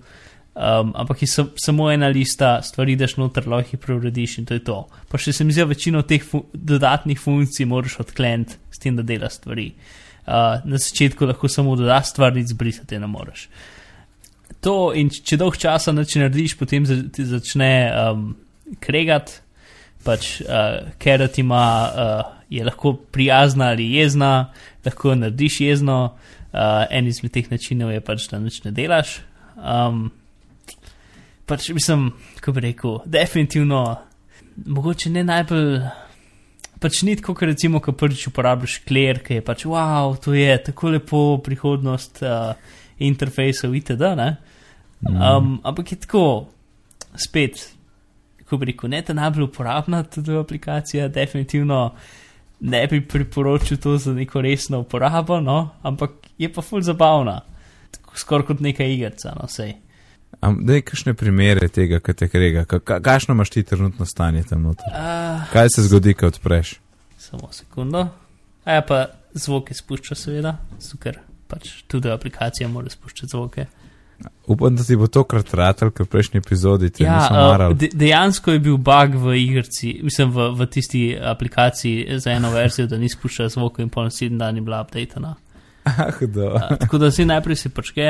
[0.58, 4.56] Um, ampak je sam, samo ena lista stvari, daš noter, lahko jih preurediš in to
[4.56, 4.78] je to.
[5.06, 9.04] Pa še se mi zdi, večino teh fu dodatnih funkcij moraš odkleniti s tem, da
[9.06, 9.68] delaš stvari.
[10.26, 13.46] Uh, na začetku lahko samo dodaš stvar, nič zbrisati ne moreš.
[14.66, 18.28] To in če dolg časa nič ne narediš, potem za, ti začne um,
[18.82, 19.38] kregati,
[20.02, 24.50] pač uh, ker ti ima, uh, je lahko prijazna ali jezna,
[24.82, 26.04] lahko narediš jezno,
[26.50, 29.20] uh, en izmed teh načinov je pač, da nič ne delaš.
[29.54, 30.08] Um,
[31.48, 33.82] pač mislim, kako bi rekel, definitivno,
[34.66, 35.80] mogoče ne najbolj.
[36.78, 40.52] Pač ni tako, kot recimo, ko prvič uporabljaš kler, ki je pač wow, to je
[40.68, 42.52] tako lepo prihodnost uh,
[43.02, 44.12] interfejsov itd.
[44.20, 44.28] Ne?
[45.02, 46.22] Um, ampak je tako,
[47.18, 47.64] spet,
[48.44, 51.80] kako bi rekel, ne ta najbolj uporabna tudi aplikacija, definitivno
[52.60, 55.58] ne bi priporočil to za neko resno uporabo, no?
[55.82, 57.40] ampak je pa ful zabavna,
[58.14, 59.74] skoraj kot neka igrica, no sej.
[60.40, 62.62] Dej, kakšne primere tega, kaj te krega?
[62.64, 64.86] Ka, ka, kakšno imaš ti trenutno stanje tam noter?
[64.92, 66.76] Uh, Kaj se zgodi, ko odpreš?
[67.18, 68.08] samo sekundo.
[68.64, 70.56] A ja, pa zvoke spušča, seveda,
[71.02, 71.18] ker
[71.50, 73.66] pač tudi aplikacija mora spuščati zvoke.
[74.46, 77.74] Upam, da ti bo tokrat ratal, ker prejšnji epizodi ti Ja, nisem uh, maral.
[77.78, 82.86] de, dejansko je bil bug v igrici, mislim v, v tisti aplikaciji za eno verzijo,
[82.90, 85.34] da ni spuščal zvoka in pol sedem dni bila updatena.
[85.88, 86.50] Ah, do.
[86.52, 88.04] Uh, tako da si najprej se počke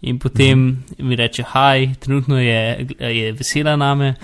[0.00, 4.14] in potem mi reče, haj, trenutno je, je vesela name,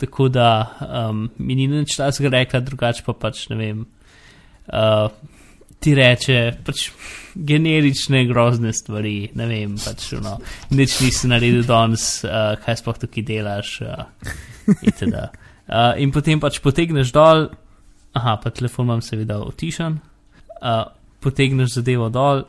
[0.00, 0.78] tako da
[1.08, 3.84] um, mi ni nič tasega rekla, drugače pa pač ne vem.
[4.66, 5.08] Uh,
[5.82, 6.88] ti reče pač
[7.34, 10.36] generične grozne stvari, ne vem, pač no,
[10.70, 13.76] nič nisi naredil danes, uh, kaj sploh tukaj delaš.
[13.86, 14.34] Uh,
[14.82, 15.14] itd.
[15.16, 17.48] uh, in potem pač potegneš dol,
[18.18, 19.96] aha, pa telefon imam seveda otišan,
[20.60, 20.84] uh,
[21.22, 22.44] potegneš zadevo dol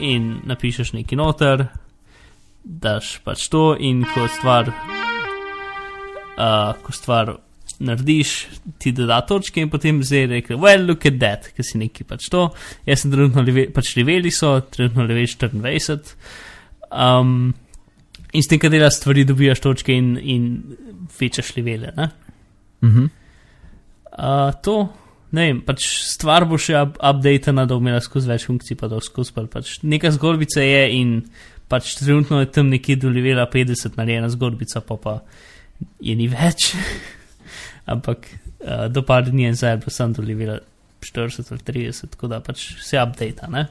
[0.00, 1.66] in napišeš neki noter,
[2.62, 4.68] daš pač to in ko stvar,
[6.36, 7.34] uh, ko stvar
[7.82, 8.32] narediš,
[8.78, 12.28] ti doda točke in potem zdaj reče, well, look at that, ker si neki pač
[12.32, 12.48] to.
[12.86, 16.16] Jaz sem trenutno leve, pač leveli so, trenutno level 24.
[16.92, 17.52] Um,
[18.32, 20.48] in s tem, kad delaš stvari, dobijaš točke in, in
[21.18, 21.94] večaš levele.
[21.96, 22.10] Ne?
[22.86, 23.10] Mhm.
[24.12, 24.76] Uh, to,
[25.32, 28.90] ne vem, pač stvar bo še up updatena, da bo imela skozi več funkcij, pa
[28.90, 31.14] da bo skozi pa pač neka zgodbica je in
[31.72, 35.16] pač trenutno je tam nekje do levela 50 narejena zgodbica, pa pa
[36.00, 36.72] je ni več.
[37.92, 40.60] Ampak uh, do par dni je zdaj, pa sem do levela
[41.02, 43.66] 40 ali 30, tako da pač se updata, ne.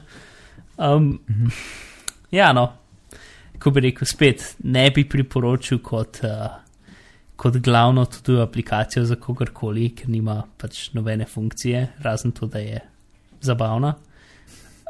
[0.76, 1.48] Um, Mhm.
[2.32, 2.64] Ja, no,
[3.60, 6.22] ko bi rekel spet, ne bi priporočil kot.
[6.24, 6.61] Uh,
[7.36, 12.80] kot glavno tudi aplikacijo za kogarkoli, ker nima pač nobene funkcije, razen to, da je
[13.42, 13.94] zabavna.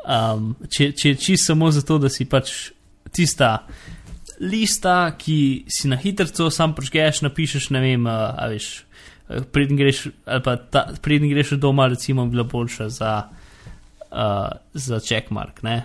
[0.03, 2.73] Um, če, če je čisto samo zato, da si pač
[3.15, 3.55] tista
[4.43, 8.73] lista, ki si na hitro sam prežgeš, napišeš, ne vem, uh, a veš,
[9.55, 13.13] preden greš, ali pa ta, preden greš od doma, recimo, bila boljša za,
[14.11, 15.83] uh, za checkmark, ne?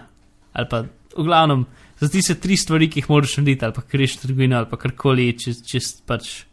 [0.54, 0.84] Ali pa
[1.18, 1.66] v glavnem,
[2.00, 4.78] za tiste tri stvari, ki jih moraš narediti, ali pa greš v trgovino, ali pa
[4.78, 6.44] karkoli, če, če pač.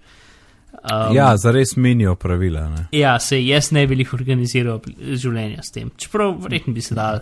[0.75, 2.69] Um, Ja, zares menijo pravila.
[2.69, 2.87] Ne?
[2.93, 4.81] Ja, se jaz ne bi jih organiziral
[5.15, 5.91] življenja s tem.
[5.97, 7.21] Čeprav verjetno bi se dal.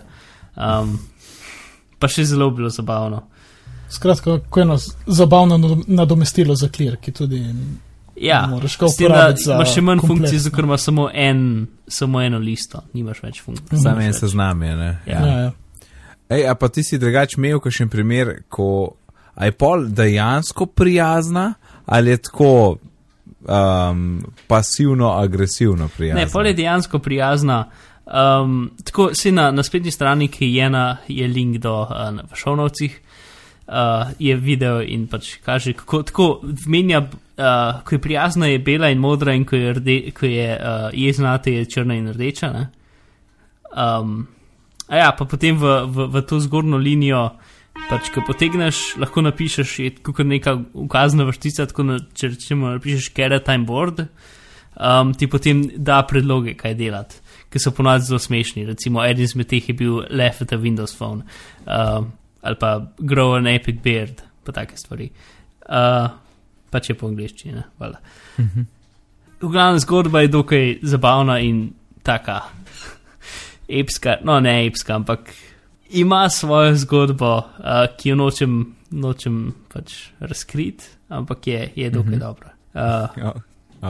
[0.55, 0.97] Um,
[1.99, 3.21] pa še zelo bilo zabavno.
[3.89, 7.43] Skratka, kot eno z- zabavno nado- nadomestilo za klir, ki tudi
[8.15, 11.39] Ja, Ne moreš ga uporabiti imaš še manj komplet, funkcij, zato ker ima samo, en,
[11.87, 13.65] samo eno listo, nimaš več funkcij.
[13.67, 13.77] Mhm.
[13.77, 14.75] Sam nimaš en seznam je.
[14.75, 14.89] Ne?
[15.07, 15.19] Ja.
[15.19, 15.51] Ja, ja.
[16.33, 18.95] Ej, a pa ti si drugač imel kakšen primer, ko
[19.37, 21.53] je pol dejansko prijazna
[21.85, 22.77] ali je tako
[23.43, 26.21] um, pasivno-agresivno prijazna?
[26.21, 27.65] Ne, pol je dejansko prijazna.
[28.05, 32.99] Um, tako si na, na spletni strani, ki je ena, je link do uh, šovnovcih,
[33.67, 33.73] uh,
[34.19, 36.27] je video in pač kaže, kako tako
[36.67, 40.49] menja, uh, ko je prijazna, je bela in modra, in ko je, rde, ko je
[40.55, 42.53] uh, jezna, te je črna in rdeča.
[43.75, 44.27] Um,
[44.87, 47.23] a ja, pa potem v, v, v to zgornjo linijo,
[47.89, 50.55] pač, ko potegneš, lahko napišeš, je kot neka
[50.85, 54.03] ukazna vrstica, tako na, če rečemo, napišeš carrot time board,
[54.77, 57.21] um, ti potem da predloge, kaj delati,
[57.53, 58.65] ki so ponovadi zelo smešni.
[58.69, 61.23] Recimo, eden izmed teh je bil Left with a Windows Phone
[61.65, 62.11] um,
[62.43, 65.07] ali pa Grow an Epic Beard, pa take stvari.
[65.63, 66.09] Uh,
[66.73, 68.01] pač je po angliščini, hvala.
[68.41, 68.71] Mhm.
[69.43, 71.73] V glavnem zgodba je dokaj zabavna in
[72.03, 72.41] taka
[73.69, 75.19] epska, no ne epska, ampak
[75.89, 77.43] ima svojo zgodbo, uh,
[77.97, 82.19] ki jo nočem, nočem pač razkriti, ampak je, je dokaj mm -hmm.
[82.19, 82.49] dobra.
[82.73, 83.33] Uh, Ja,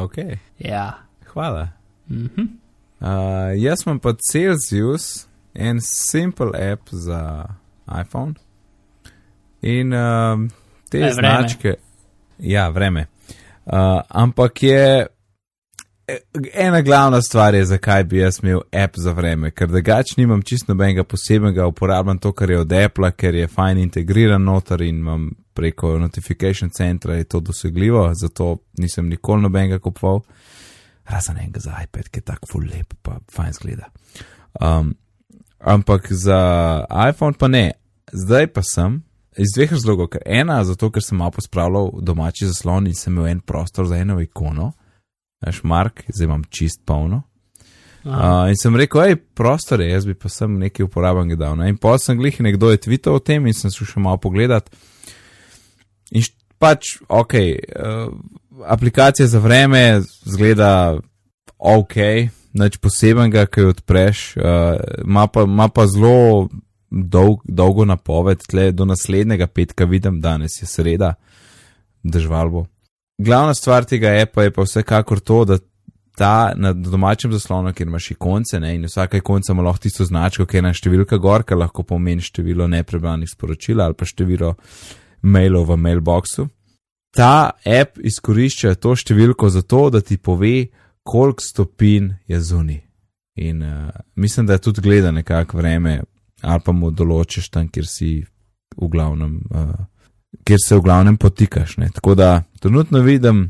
[0.04, 0.14] ok,
[0.60, 0.94] ja.
[1.34, 1.68] hvala.
[2.10, 2.48] Mm -hmm.
[3.00, 7.46] Uh, jaz imam pa Celsius, en simple app za
[8.02, 8.34] iPhone.
[9.62, 10.50] In um,
[10.90, 11.14] te E, vreme.
[11.14, 11.76] značke,
[12.40, 13.06] ja, vreme.
[13.66, 15.08] Uh, ampak je
[16.54, 20.74] ena glavna stvar, je, zakaj bi jaz imel app za vreme, ker drugače nimam čisto
[20.74, 25.30] nobenega posebnega, uporabljam to, kar je od Apple, ker je fajn integriran noter in imam
[25.54, 30.22] preko notification centra je to dosegljivo, zato nisem nikoli nobenega kupoval
[31.06, 33.90] razen enega za iPad, ki je tako full lep, pa fajn zgleda.
[34.62, 34.96] Um,
[35.60, 37.72] ampak za iPhone pa ne.
[38.12, 39.04] Zdaj pa sem
[39.38, 40.08] iz dveh razlogov.
[40.14, 43.98] Ker ena, zato ker sem malo pospravljal domači zaslon in sem imel en prostor za
[43.98, 44.72] eno ikono,
[45.48, 47.24] veš, Mark, zdaj imam čist polno.
[48.04, 48.44] Aha.
[48.44, 51.56] Uh, in sem rekel, hej, prostor je, jaz bi pa sem nekaj uporaben dal.
[51.60, 51.70] Ne?
[51.72, 54.68] In pa sem glih nekdo je tweetal o tem in sem šel še malo pogledat.
[56.12, 56.26] In
[56.60, 58.12] pač, ok, uh,
[58.68, 61.00] aplikacija za vreme zgleda
[61.58, 61.96] ok,
[62.60, 64.76] nič posebenega, ki jo odpreš, uh,
[65.08, 66.50] ima pa, ima pa zelo
[66.92, 71.16] dolg, dolgo napoved, tle do naslednjega petka vidim, danes je sreda,
[72.04, 72.68] držval bo.
[73.24, 75.58] Glavna stvar tega appa je pa vsekakor to, da
[76.18, 80.46] ta na domačem zaslonu, kjer imaš ikonce ne, in vsake ikonce ima lahko tisto značko,
[80.46, 84.54] ki je ena številka gor, ki lahko pomeni število neprebranih sporočil ali pa število
[85.24, 86.48] mailov v mailboxu.
[87.14, 90.68] Ta app izkorišča to številko zato, da ti pove,
[91.04, 92.82] koliko stopinj je zunaj.
[93.44, 96.02] In uh, mislim, da je tudi gleda nekako vreme,
[96.42, 98.12] ali pa mu določiš tam, kjer si
[98.78, 99.74] v glavnem, uh,
[100.44, 101.78] kjer se v glavnem potikaš.
[101.78, 101.90] Ne.
[101.94, 103.50] Tako da trenutno vidim,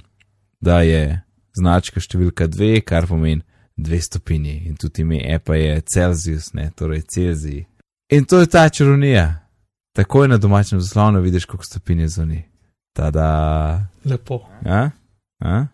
[0.62, 1.22] da je
[1.58, 3.44] značka številka dve, kar pomeni
[3.76, 7.66] dve stopinji in tudi ime appa je Celsius, ne, torej Celzij.
[8.14, 9.40] In to je ta čarovnija.
[9.94, 12.44] Takoj na domačem zaslonu vidiš, koliko stopinj je zunaj.
[12.94, 13.28] Tada.
[14.06, 14.42] Lepo.
[14.66, 14.90] A?
[15.42, 15.66] A?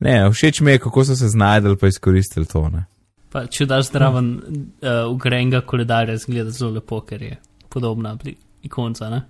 [0.00, 2.68] Ne, všeč mi je, kako so se znajdeli pa izkoristili to.
[2.68, 2.84] Ne?
[3.32, 7.36] Pa, če daš zdraven uh, ugrenega koledarja, zgleda zelo lepo, ker je
[7.72, 8.16] podobna
[8.62, 9.10] ikonca.
[9.10, 9.22] Ne?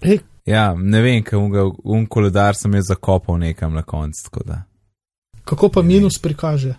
[0.00, 4.24] Ej, Ja, ne vem, kaj unga, un koledar sem jaz zakopal nekam na koncu.
[4.24, 4.62] tako da.
[5.44, 6.74] kako pa minus prikaže?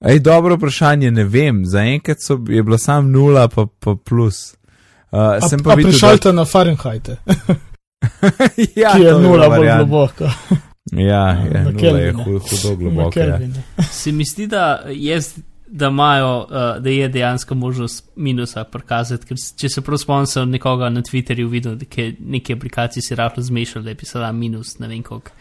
[0.00, 4.54] Ej, dobro vprašanje, ne vem, zaenkrat so- je bila sam nula, pa, pa plus.
[5.10, 7.08] Uh, A, sem a pa videl, prešaljte na Fahrenheit,
[8.76, 10.24] ja, ki je nula bolj globoko.
[10.92, 12.24] Ja, ja Na nula je Kelvine.
[12.24, 13.20] hud, hudo globoko.
[13.20, 13.38] Ja.
[13.90, 15.34] Se mi zdi, da, jaz,
[15.74, 20.50] da, imajo, uh, da je dejansko možnost minusa prikazati, ker če se prav spomnim, sem
[20.50, 24.78] nekoga na Twitterju videl, da je neki aplikaciji si rahlo zmešal, da je pisala minus,
[24.78, 25.34] ne vem koliko.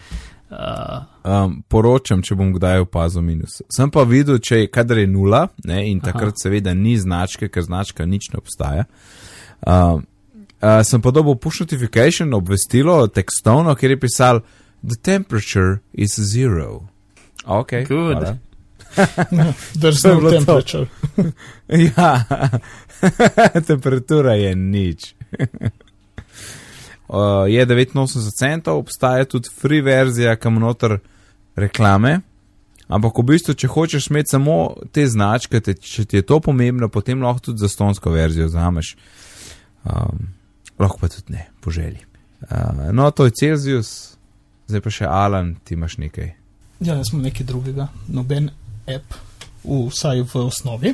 [0.49, 3.61] Uh, Um, poročam, če bom kdaj opazil minus.
[3.71, 7.63] Sem pa videl, če je kadar je nula, ne, in takrat seveda ni značke, ker
[7.63, 8.84] značka nič ne obstaja.
[9.63, 10.03] Um,
[10.59, 14.41] uh, sem pa dobil push notification, obvestilo tekstovno, kjer je pisal:
[14.84, 16.89] The temperature is zero.
[17.45, 17.86] Ok.
[17.88, 18.19] Good.
[18.19, 18.38] hvala.
[19.81, 20.29] Bilo to.
[20.29, 20.85] temperature.
[21.67, 22.23] Ja,
[23.67, 25.15] temperatura je nič.
[27.07, 30.99] uh, je 89 centov, obstaja tudi free verzija, kam noter
[31.55, 32.19] reklame.
[32.87, 36.89] Ampak v bistvu, če hočeš imeti samo te značke, te, če ti je to pomembno,
[36.91, 38.95] potem lahko tudi za stonsko verzijo vzameš.
[39.83, 40.27] Um,
[40.79, 42.03] lahko pa tudi ne, po želji.
[42.43, 44.17] Uh, no, to je Celsius,
[44.67, 46.33] zdaj pa še Alan, ti imaš nekaj.
[46.83, 48.51] Ja, jaz imam nekaj drugega, noben
[48.88, 49.13] app,
[49.63, 50.93] v, vsaj v osnovi.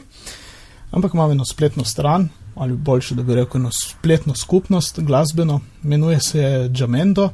[0.92, 6.20] Ampak imam eno spletno stran, ali boljše, da bi rekel, eno spletno skupnost glasbeno, imenuje
[6.20, 7.30] se Jamendo.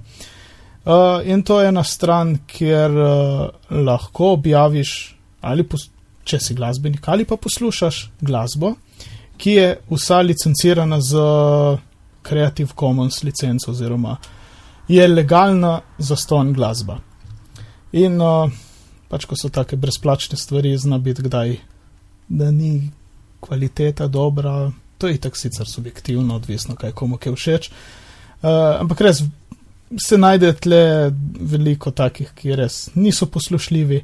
[0.85, 5.65] Uh, in to je ena stran, kjer uh, lahko objaviš, ali
[6.23, 8.75] če si glasbenik, ali pa poslušaš glasbo,
[9.37, 11.23] ki je vsa licencirana z
[12.27, 14.17] Creative Commons licenco, oziroma
[14.87, 16.99] je legalna za ston glasba.
[17.91, 18.51] In uh,
[19.09, 21.57] pač, ko so take brezplačne stvari, zna biti kdaj,
[22.27, 22.91] da ni
[23.39, 24.71] kvaliteta dobra.
[24.97, 27.69] To je tako sicer subjektivno, odvisno, kaj komu je všeč.
[27.69, 28.49] Uh,
[28.79, 29.23] ampak res
[30.01, 34.01] se najde tle veliko takih, ki res niso poslušljivi,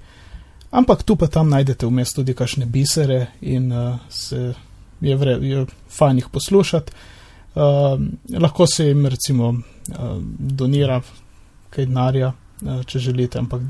[0.71, 4.53] ampak tu pa tam najdete vmes tudi kakšne bisere in uh, se
[5.01, 6.93] je, vre, je fajn jih poslušati.
[7.55, 7.99] Uh,
[8.39, 11.01] lahko se jim recimo uh, donira
[11.69, 12.31] kaj denarja,
[12.61, 13.61] uh, če želite, ampak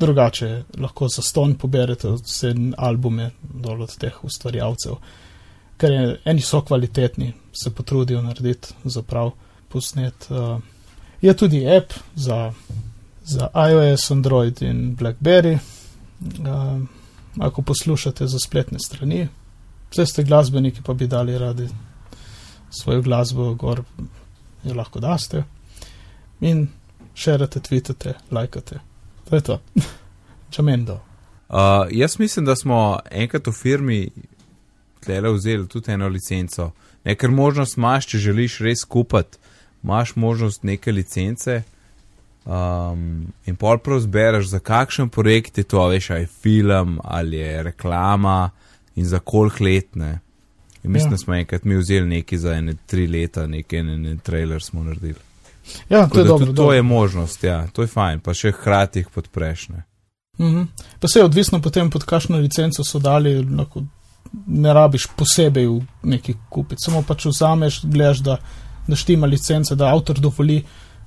[0.00, 4.96] drugače lahko za ston poberete vse albume dol od teh ustvarjalcev,
[5.76, 9.30] ker je, eni so kvalitetni, se potrudijo narediti za prav
[9.68, 10.26] posnet.
[10.30, 10.60] Uh,
[11.22, 12.52] je tudi app za,
[13.24, 15.58] za iOS, Android in Blackberry.
[16.22, 16.82] Uh,
[17.40, 19.28] ako poslušate za spletne strani,
[19.90, 21.68] vse ste glasbeniki, pa bi dali radi
[22.70, 23.82] svojo glasbo gor,
[24.64, 25.44] jo lahko daste
[26.40, 26.68] in
[27.14, 28.78] širite, tweetate, lajkate.
[29.32, 29.60] To je to.
[30.50, 31.00] Čamendo.
[31.48, 31.56] Uh,
[31.90, 34.08] jaz mislim, da smo enkrat v firmi
[35.00, 36.70] tlele vzeli tudi eno licenco.
[37.04, 39.38] Nekaj možnost imaš, če želiš res kupiti,
[39.82, 41.62] imaš možnost neke licence.
[42.44, 47.36] Um, in pol prav zbereš, za kakšen projekt je to, veš, ali je film ali
[47.36, 48.50] je reklama
[48.96, 50.18] in za koliko let ne.
[50.84, 51.14] In mislim, Ja.
[51.16, 54.84] da smo enkrat mi vzeli neki za ene tri leta, neki en, en trailer smo
[54.84, 55.31] naredili.
[55.88, 56.46] Ja, Tako to je dobro.
[56.46, 56.74] to dobro.
[56.74, 59.68] je možnost, ja, to je fajn, pa še hkrati jih podpreš.
[59.68, 59.82] Ne.
[60.38, 60.62] Mhm.
[61.00, 63.82] Pa se je odvisno potem, pod kakšno licenco so dali, lahko
[64.46, 68.36] ne rabiš posebej v neki kupiti, samo pač vzameš, gledaš, da,
[68.86, 70.62] da štima licence, da avtor dovoli,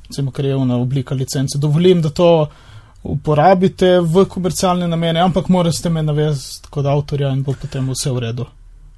[0.07, 2.47] recimo, ker je ona oblika licence, dovolim, da to
[3.03, 8.19] uporabite v komercialne namene, ampak morate me navesti kot avtorja in bo potem vse v
[8.19, 8.45] redu.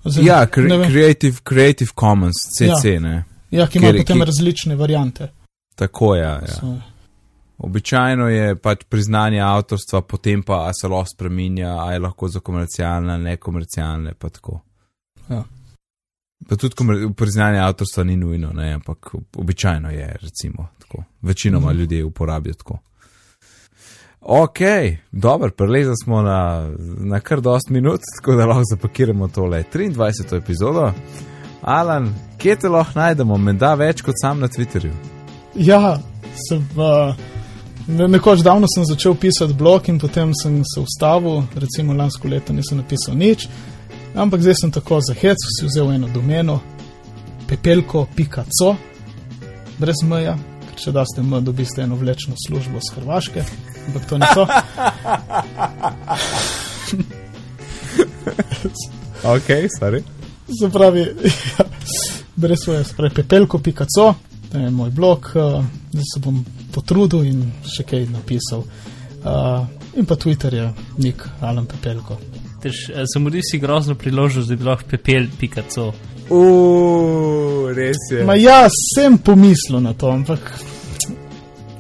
[0.06, 3.00] Zdaj, Ja, cre creative, creative Commons, CC, Ja.
[3.00, 3.24] ne.
[3.52, 5.28] ja, ki ima potem ki- različne variante.
[5.78, 6.22] Tako je.
[6.24, 6.42] Ja.
[6.42, 6.78] So-
[7.60, 13.16] Običajno je pač priznanje avtorstva, potem pa se lahko spremenja, a je lahko za komercialne,
[13.18, 14.60] nekomercialne, pa tako.
[15.30, 15.44] Ja.
[16.50, 16.76] Pa tudi
[17.16, 21.04] priznanje avtorstva ni nujno, ne, ampak običajno je, recimo, tako.
[21.22, 21.80] Večinoma Mhm.
[21.80, 22.78] ljudje uporabljajo tako.
[24.22, 24.60] Ok,
[25.12, 26.70] dobro, prelezali smo na,
[27.00, 30.38] na kar dost minut, tako da lahko zapakiramo tole 23.
[30.38, 30.92] epizodo.
[31.62, 35.17] Alan, kje te lahko najdemo, menda več kot sam na Twitterju?
[35.58, 36.00] Ja,
[36.50, 37.16] sem, uh,
[37.88, 42.54] ne, nekoč davno sem začel pisati blog in potem sem se ustavil, recimo lansko leto
[42.54, 43.48] nisem napisal nič,
[44.16, 46.60] ampak zdaj sem tako za hec, si vzel eno domeno,
[47.48, 48.76] pepelko.co,
[49.80, 50.38] brez meja,
[50.70, 53.46] ker če daste m, dobiste eno vlečno službo z Hrvaške,
[53.88, 54.48] ampak to ni to.
[59.24, 59.48] Ok,
[59.80, 60.04] sorry.
[60.60, 61.00] Se pravi,
[61.60, 61.66] ja,
[62.36, 64.14] brez svoje, se pravi pepelko.co,
[64.54, 67.44] je moj blog, uh, zdaj se bom potrudil in
[67.76, 68.64] še kaj napisal.
[69.24, 69.66] Uh,
[69.98, 70.68] in pa Twitter je
[70.98, 72.18] nik Alan Pepelko.
[72.64, 75.92] Tež, uh, zamudil si grozno priložnost, da bi lahko pepel pikaco.
[76.30, 78.24] Uuu, res je.
[78.28, 80.54] Ma ja, sem pomislil na to, ampak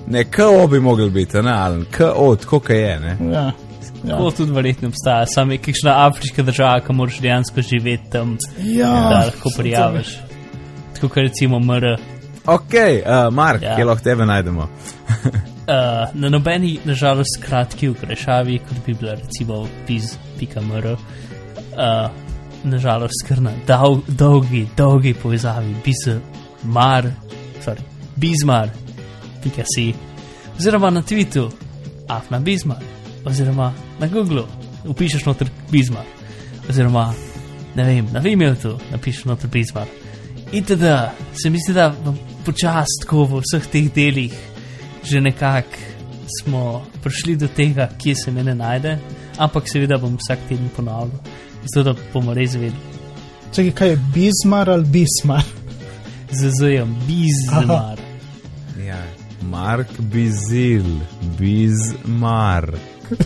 [0.08, 3.18] Ne, KO bi mogel biti, ne, Alan, KO, tako kot je, ne.
[3.28, 3.42] ja.
[3.42, 3.52] Ja.
[4.04, 8.38] Ja, To tudi verjetno obstaja, samo je kakšna afriška država, ki moraš dejansko živeti tam,
[8.64, 10.08] ja da lahko prijaviš.
[10.96, 11.98] Tako kot recimo MR.
[12.48, 13.76] Ok, uh, Mark, Ja.
[13.76, 14.62] kje lahko tebe najdemo?
[14.62, 14.68] Uh,
[16.22, 20.94] na nobeni, nažalost, kratki okrajšavi, kot bi bila recimo piz.mr.
[20.96, 22.10] Uh,
[22.64, 27.10] nažalost, ker na dol, dolgi, dolgi povezavi bizmar,
[27.66, 27.84] sorry,
[28.16, 29.94] bizmar.si,
[30.58, 31.50] oziroma na Twittu,
[32.08, 32.80] afna bizmar,
[33.26, 34.46] oziroma na Googlu,
[34.88, 36.06] upišeš noter bizmar,
[36.70, 37.14] oziroma
[37.76, 39.86] ne vem, na Vimeutu napišeš noter bizmar.
[40.52, 41.12] In teda
[41.44, 42.18] se mi zdi, da vam
[42.48, 44.36] počasi tako v vseh teh delih
[45.08, 45.88] že nekako
[46.28, 48.98] smo prišli do tega, kje se mene najde,
[49.38, 51.20] ampak seveda bom vsak teden ponavljal,
[51.74, 52.98] zato da bomo res vedeli.
[53.56, 55.44] Čakaj, kaj je Bismar ali Bismar?
[56.32, 58.00] Zazajem, bizmar.
[58.88, 59.00] Ja,
[59.42, 60.84] Mark Bizil,
[61.40, 62.76] Bizmar.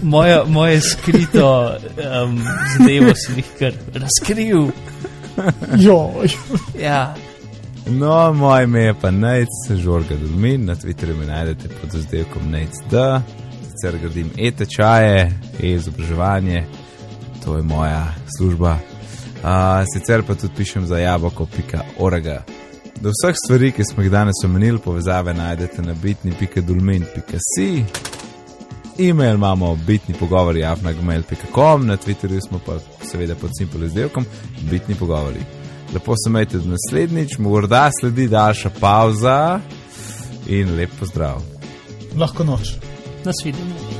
[0.01, 2.38] Moje, moje skrito um,
[2.78, 4.69] zadevo si jih kar razkril.
[5.78, 6.30] Joj,
[6.80, 7.15] Ja,
[7.88, 12.94] No, moje ime je pa Nec, Žorga Dulmin, na Twitterju me najdete pod razdelkom NecD,
[13.64, 16.66] sicer gradim e-tečaje, e-izobraževanje,
[17.46, 18.72] to je moja služba.
[18.72, 19.50] Uh,
[19.94, 22.26] sicer pa tudi pišem za jaboko.org.
[23.02, 27.84] Do vseh stvari, ki smo jih danes omenili, povezave najdete na bitni.dulmin.si.
[29.00, 34.26] E-mail imamo bitni pogovori, afnagmail.com, na Twitterju smo pa seveda pod simpel izdelkom
[34.70, 35.61] bitni pogovori.
[35.94, 39.60] Lepo se majte do naslednjič, morda sledi daljša pauza
[40.48, 41.42] in lep pozdrav.
[42.18, 42.76] Lahko noč.
[43.26, 43.92] Nasvidenje.